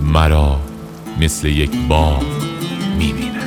مرا 0.00 0.60
مثل 1.20 1.48
یک 1.48 1.70
باغ 1.88 2.22
می 2.98 3.12
بینم 3.12 3.37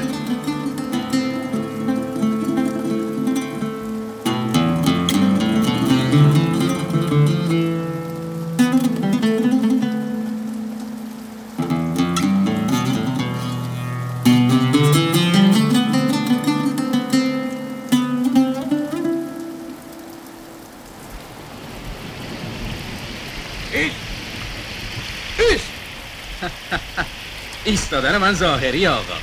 ایستادن 28.11 28.27
من 28.27 28.33
ظاهری 28.33 28.87
آقا. 28.87 29.17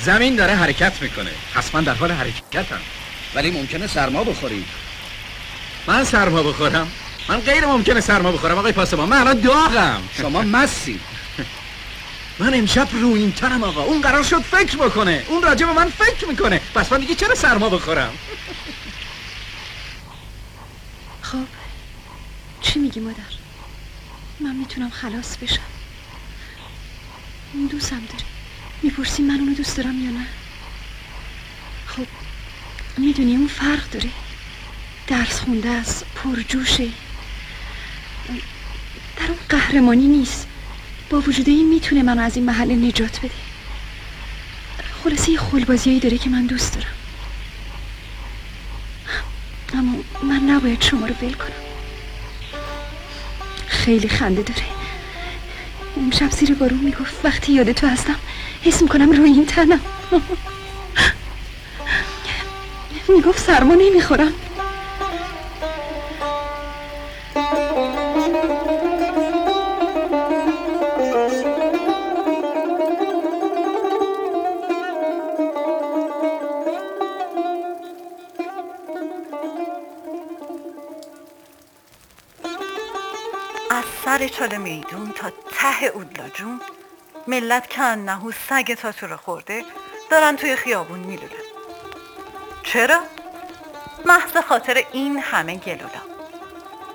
زمین 0.00 0.36
داره 0.36 0.54
حرکت 0.54 1.02
می‌کنه. 1.02 1.30
پس 1.54 1.70
در 1.70 1.94
حال 1.94 2.12
حرکتم. 2.12 2.80
ولی 3.34 3.50
ممکنه 3.50 3.86
سرما 3.86 4.24
بخوری. 4.24 4.64
من 5.86 6.04
سرما 6.04 6.42
بخورم؟ 6.42 6.90
من 7.28 7.40
غیر 7.40 7.66
ممکنه 7.66 8.00
سرما 8.00 8.32
بخورم 8.32 8.58
آقای 8.58 8.72
پاسبان. 8.72 9.08
من 9.08 9.16
الان 9.16 9.40
داغم. 9.40 10.08
شما 10.16 10.42
مسی 10.42 11.00
من 12.38 12.54
امشب 12.54 12.88
رو 12.92 13.14
این 13.14 13.32
تنم 13.32 13.64
آقا. 13.64 13.82
اون 13.82 14.00
قرار 14.00 14.22
شد 14.22 14.42
فکر 14.42 14.76
بکنه. 14.76 15.24
اون 15.28 15.42
راجع 15.42 15.66
به 15.66 15.72
من 15.72 15.88
فکر 15.88 16.26
می‌کنه. 16.28 16.60
پس 16.74 16.92
من 16.92 17.00
دیگه 17.00 17.14
چرا 17.14 17.34
سرما 17.34 17.68
بخورم؟ 17.68 18.12
خب 21.22 21.46
چی 22.60 22.78
میگی 22.78 23.00
مادر؟ 23.00 23.18
من 24.40 24.56
می‌تونم 24.56 24.90
خلاص 24.90 25.36
بشم. 25.36 25.58
دوستم 27.70 28.00
داری 28.00 28.33
می‌پرسی 28.84 29.22
من 29.22 29.40
اونو 29.40 29.54
دوست 29.54 29.76
دارم 29.76 30.04
یا 30.04 30.10
نه؟ 30.10 30.26
خب 31.86 32.06
می‌دونی 32.98 33.36
اون 33.36 33.46
فرق 33.46 33.90
داره. 33.90 34.10
درس 35.06 35.40
خونده 35.40 35.70
است 35.70 36.04
پرجوشه. 36.14 36.88
در 39.16 39.26
اون 39.28 39.38
قهرمانی 39.48 40.06
نیست. 40.06 40.46
با 41.10 41.20
وجود 41.20 41.48
این 41.48 41.68
می‌تونه 41.68 42.02
منو 42.02 42.22
از 42.22 42.36
این 42.36 42.44
محله 42.44 42.74
نجات 42.74 43.18
بده. 43.18 43.30
خلاصه 45.04 45.30
یه 45.30 45.38
خلبازیایی 45.38 46.00
داره 46.00 46.18
که 46.18 46.30
من 46.30 46.46
دوست 46.46 46.74
دارم. 46.74 46.94
اما 49.74 49.98
من 50.22 50.50
نباید 50.50 50.82
شما 50.82 51.06
رو 51.06 51.14
ول 51.22 51.32
کنم. 51.32 51.48
خیلی 53.66 54.08
خنده 54.08 54.42
داره. 54.42 54.64
امشب 55.96 56.30
زیر 56.30 56.54
بارون 56.54 56.80
می‌گفت 56.80 57.24
وقتی 57.24 57.52
یاد 57.52 57.72
تو 57.72 57.86
هستم 57.86 58.16
حس 58.64 58.82
می‌کنم 58.82 59.10
روی 59.10 59.30
این 59.30 59.46
تنم. 59.46 59.80
می‌گفت 63.08 63.38
سرما 63.38 63.74
نمی‌خورم. 63.74 64.32
سر 84.04 84.28
چاله 84.28 84.58
میدون 84.58 85.12
تا 85.16 85.30
ته 85.30 85.86
اودلاجون 85.94 86.60
ملت 87.26 87.70
که 87.70 87.82
انهو 87.82 88.32
سگ 88.48 88.74
تا 88.74 88.92
رو 89.06 89.16
خورده. 89.16 89.64
دارن 90.10 90.36
توی 90.36 90.56
خیابون 90.56 90.98
میلولن 90.98 91.28
چرا؟ 92.62 93.00
محض 94.04 94.36
خاطر 94.36 94.84
این 94.92 95.18
همه 95.18 95.56
گلولا 95.56 96.02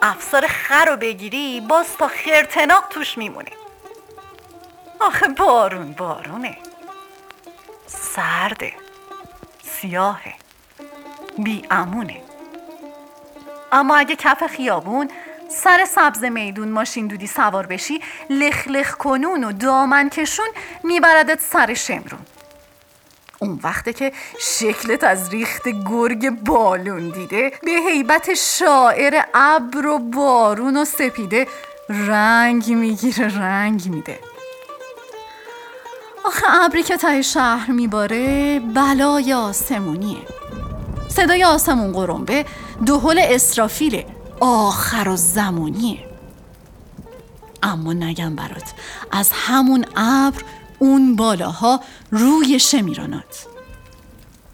افسار 0.02 0.48
خر 0.48 0.86
رو 0.86 0.98
بگیری 0.98 1.62
باز 1.62 1.98
تا 1.98 2.08
خرتناق 2.08 2.84
توش 2.90 3.18
میمونه. 3.18 3.52
آخه 5.00 5.28
بارون 5.28 5.94
بارونه. 5.94 6.58
سرده. 7.88 8.74
سیاهه. 9.64 10.34
بی 11.38 11.66
امونه. 11.72 12.22
اما 13.72 13.96
اگه 13.96 14.16
کف 14.16 14.44
خیابون 14.44 15.12
سر 15.50 15.86
سبز 15.86 16.24
میدون 16.24 16.72
ماشین 16.72 17.08
دودی 17.08 17.28
سوار 17.28 17.66
بشی 17.66 18.02
لخ 18.30 18.68
لخ 18.68 18.96
کنون 18.96 19.44
و 19.44 19.52
دامن 19.52 20.10
کشون 20.10 20.48
میبردت 20.84 21.40
سر 21.40 21.74
شمرون. 21.74 22.20
اون 23.40 23.60
وقته 23.64 23.94
که 23.94 24.12
شکلت 24.40 25.04
از 25.04 25.30
ریخت 25.30 25.68
گرگ 25.68 26.30
بالون 26.30 27.10
دیده 27.10 27.52
به 27.64 27.72
هیبت 27.72 28.34
شاعر 28.34 29.22
ابر 29.34 29.88
و 29.88 30.00
بارون 30.00 30.78
و 30.78 30.86
سپیده 30.86 31.48
رنگ 31.90 32.70
می‌گیره 32.70 33.40
رنگ 33.40 33.90
میده. 33.90 34.20
آخه 36.24 36.64
ابری 36.66 36.84
که 36.84 36.98
ته 36.98 37.22
شهر 37.22 37.72
میباره 37.72 38.60
بلای 38.60 39.34
آسمونیه 39.34 40.18
صدای 41.08 41.44
آسمون 41.44 41.92
قرنبه 41.92 42.46
دهل 42.86 43.20
اسرافیله. 43.24 44.19
آخر 44.40 45.10
و 45.10 45.16
زمانیه 45.16 46.00
اما 47.64 47.94
نگم 47.94 48.36
برات 48.36 48.74
از 49.12 49.30
همون 49.34 49.86
ابر 49.96 50.42
اون 50.80 51.16
بالاها 51.16 51.80
روی 52.12 52.60
شمیرانات. 52.60 53.46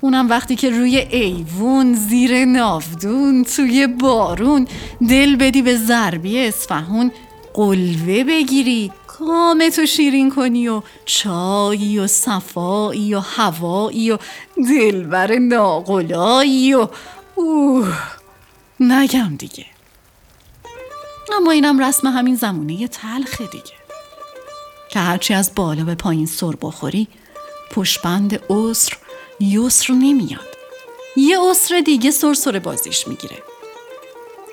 اونم 0.02 0.30
وقتی 0.30 0.56
که 0.56 0.70
روی 0.70 0.98
ایوون 0.98 1.94
زیر 1.94 2.46
نافدون 2.46 3.44
توی 3.44 3.88
بارون 3.88 4.68
دل 5.10 5.36
بدی 5.36 5.62
به 5.62 5.78
ضربی 5.78 6.48
اسفهون 6.48 7.12
قلوه 7.54 8.24
بگیری 8.24 8.92
کامتو 9.08 9.86
شیرین 9.86 10.32
کنی 10.32 10.68
و 10.68 10.82
چایی 11.06 12.00
و 12.00 12.08
صفایی 12.08 13.16
و 13.16 13.20
هوایی 13.20 14.12
و 14.12 14.18
دلبر 14.70 15.38
ناقلایی 15.38 16.74
و 16.74 16.88
اوه 17.36 17.98
نگم 18.80 19.36
دیگه. 19.36 19.66
اما 21.34 21.52
اینم 21.52 21.84
رسم 21.84 22.08
همین 22.08 22.36
زمونه 22.36 22.88
تلخه 22.88 23.48
دیگه. 23.48 23.74
که 24.90 25.00
هرچی 25.00 25.34
از 25.34 25.52
بالا 25.56 25.84
به 25.84 25.96
پایین 25.96 26.26
سر 26.26 26.54
بخوری 26.62 27.08
پشبند 27.72 28.44
عسر 28.50 28.98
یسر 29.40 29.94
نمیاد. 29.94 30.56
یه 31.18 31.40
عسر 31.40 31.80
دیگه 31.80 32.12
سرسره 32.12 32.60
بازیش 32.60 33.08
می‌گیره. 33.08 33.44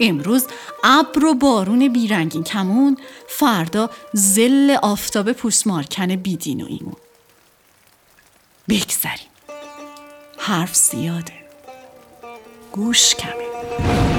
امروز 0.01 0.47
ابر 0.85 1.25
و 1.25 1.35
بارون 1.35 1.89
بیرنگین 1.93 2.45
کمون 2.45 2.97
فردا 3.29 3.91
زل 4.13 4.77
آفتاب 4.83 5.33
پوسمارکن 5.33 6.17
بیدین 6.17 6.63
و 6.63 6.67
ایمون 6.69 6.97
بگذریم. 8.69 9.29
حرف 10.39 10.75
زیاده. 10.75 11.35
گوش 12.73 13.15
کمه. 13.15 14.12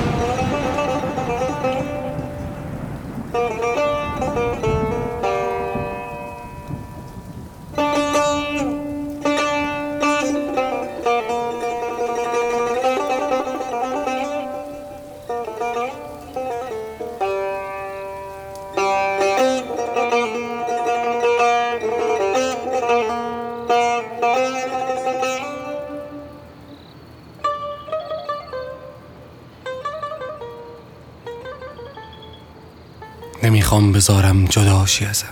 نمی‌خوام 33.43 33.91
بذارم 33.91 34.45
جداشی 34.45 35.05
ازم. 35.05 35.27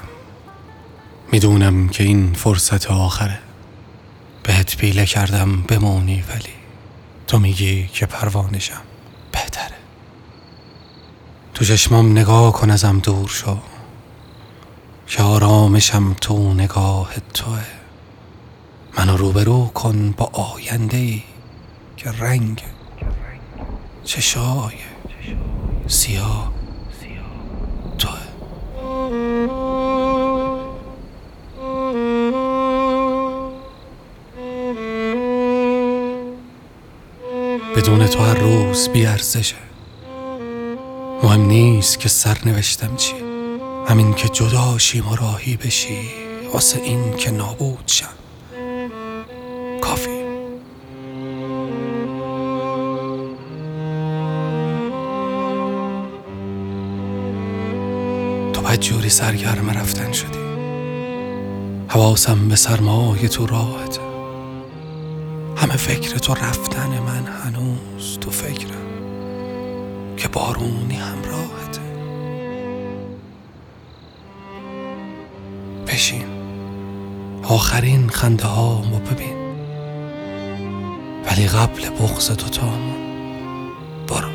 می‌دونم 1.32 1.90
که 1.90 2.04
این 2.04 2.34
فرصت 2.34 2.92
آخره. 2.92 3.40
بهت 4.44 4.78
پیله 4.78 5.06
کردم 5.06 5.62
بمونی 5.62 6.24
ولی 6.30 6.54
تو 7.28 7.40
میگی 7.40 7.88
که 7.88 8.06
پروانشم 8.06 8.82
بهتره. 9.32 9.78
تو 11.54 11.66
چشمام 11.66 12.12
نگاه 12.12 12.54
کن 12.54 12.70
ازم 12.70 13.00
دور 13.00 13.30
شو 13.30 13.58
که 15.08 15.24
آرامشم 15.24 16.14
تو 16.14 16.54
نگاه 16.54 17.12
توه. 17.34 17.64
منو 18.98 19.18
روبرو 19.18 19.66
کن 19.66 20.12
با 20.12 20.26
آینده 20.26 20.98
ای 20.98 21.24
که 21.98 22.12
رنگ 22.12 22.64
چشای 24.04 24.74
سیاه 25.88 26.51
بدون 37.76 38.08
تو 38.08 38.20
هر 38.20 38.34
روز 38.34 38.90
بیارزشه 38.90 39.56
مهم 41.24 41.42
نیست 41.42 42.00
که 42.00 42.10
سرنوشتم 42.10 42.96
چی 42.96 43.14
همین 43.88 44.14
که 44.14 44.30
جداشیم 44.30 45.08
و 45.08 45.16
راهی 45.16 45.58
بشی 45.58 46.00
واسه 46.54 46.82
این 46.82 47.16
که 47.16 47.32
نابود 47.32 47.84
شم. 47.86 48.06
کافی. 49.82 50.22
تو 58.54 58.62
باید 58.62 58.80
جوری 58.80 59.10
سرگرم 59.10 59.70
رفتن 59.70 60.12
شدی. 60.12 60.40
حواسم 61.88 62.50
به 62.50 62.56
سرمایه 62.56 63.28
تو 63.28 63.46
راحته. 63.46 64.11
همه 65.62 65.78
فکر 65.78 66.18
تو 66.18 66.34
رفتن 66.34 66.90
من 66.90 67.26
هنوز 67.28 68.18
تو 68.22 68.32
فکرم 68.32 68.88
که 70.18 70.28
بارونی 70.28 70.96
همراهته. 70.96 71.82
بشین. 75.88 76.26
آخرین 77.44 78.10
خنده 78.10 78.44
هامو 78.44 79.00
ببین. 79.00 79.38
ولی 81.26 81.48
قبل 81.48 81.90
بغز 81.90 82.32
دوتامون 82.32 82.98
برو. 84.08 84.32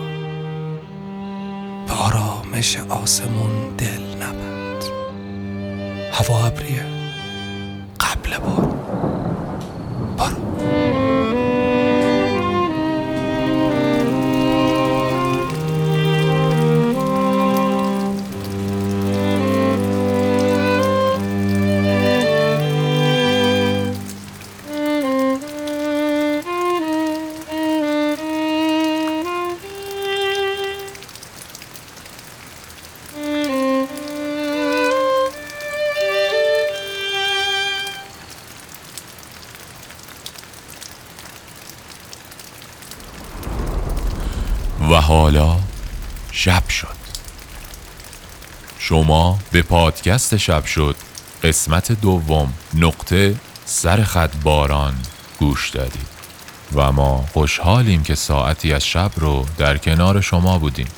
به 1.87 1.93
آرامش 1.93 2.77
آسمون 2.77 3.77
دل 3.79 4.17
نبند. 4.23 4.85
هوا 6.13 6.47
ابریه. 6.47 6.87
قبل 8.01 8.39
برو. 8.39 9.16
ما 49.07 49.39
به 49.53 49.63
پادکست 49.63 50.37
شب 50.37 50.65
شد. 50.65 50.97
قسمت 51.43 51.93
دوم 51.93 52.53
نقطه 52.75 53.35
سر 53.65 54.03
خط 54.03 54.31
باران. 54.43 54.95
گوش 55.39 55.71
دادید. 55.71 56.07
و 56.75 56.93
ما 56.93 57.25
خوشحالیم 57.33 58.03
که 58.03 58.15
ساعتی 58.15 58.73
از 58.73 58.85
شب 58.85 59.11
رو 59.17 59.47
در 59.59 59.79
کنار 59.79 60.21
شما 60.21 60.59
بودیم. 60.59 60.89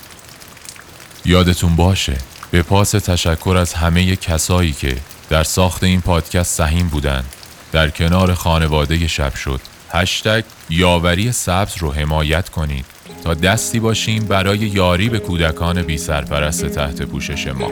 یادتون 1.25 1.77
باشه 1.77 2.17
به 2.51 2.63
پاس 2.63 2.91
تشکر 2.91 3.57
از 3.61 3.75
همه 3.75 4.17
کسایی 4.17 4.73
که 4.73 4.97
در 5.29 5.45
ساخت 5.45 5.85
این 5.85 6.01
پادکست 6.01 6.55
سهیم 6.55 6.89
بودن 6.89 7.25
در 7.73 7.91
کنار 7.91 8.35
خانواده 8.35 9.09
شب 9.09 9.35
شد. 9.35 9.61
هشتگ 9.91 10.45
یاوری 10.71 11.33
سبز 11.33 11.77
رو 11.79 11.93
حمایت 11.93 12.49
کنید. 12.49 12.85
دستی 13.35 13.81
باشیم 13.81 14.25
برای 14.25 14.59
یاری 14.59 15.09
به 15.09 15.19
کودکان 15.19 15.83
بی 15.83 15.99
سرپرست 15.99 16.67
تحت 16.67 17.03
پوشش 17.03 17.47
ما. 17.47 17.71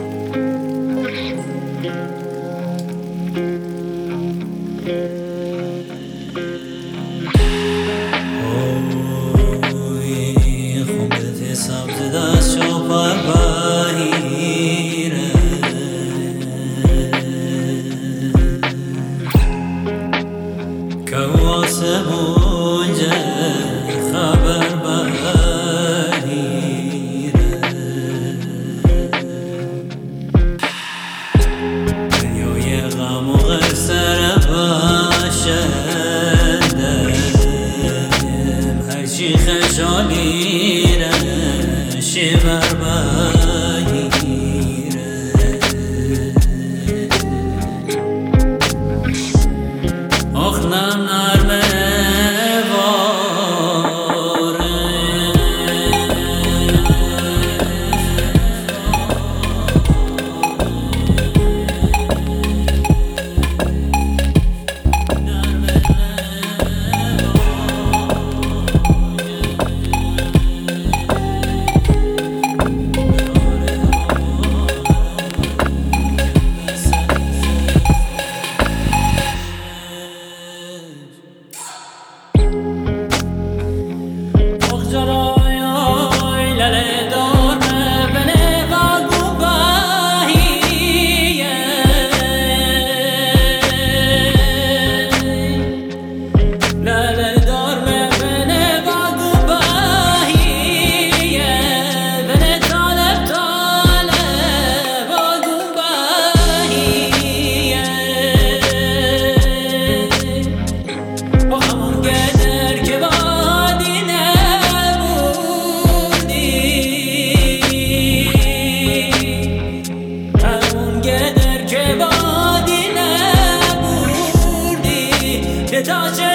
does 125.87 126.26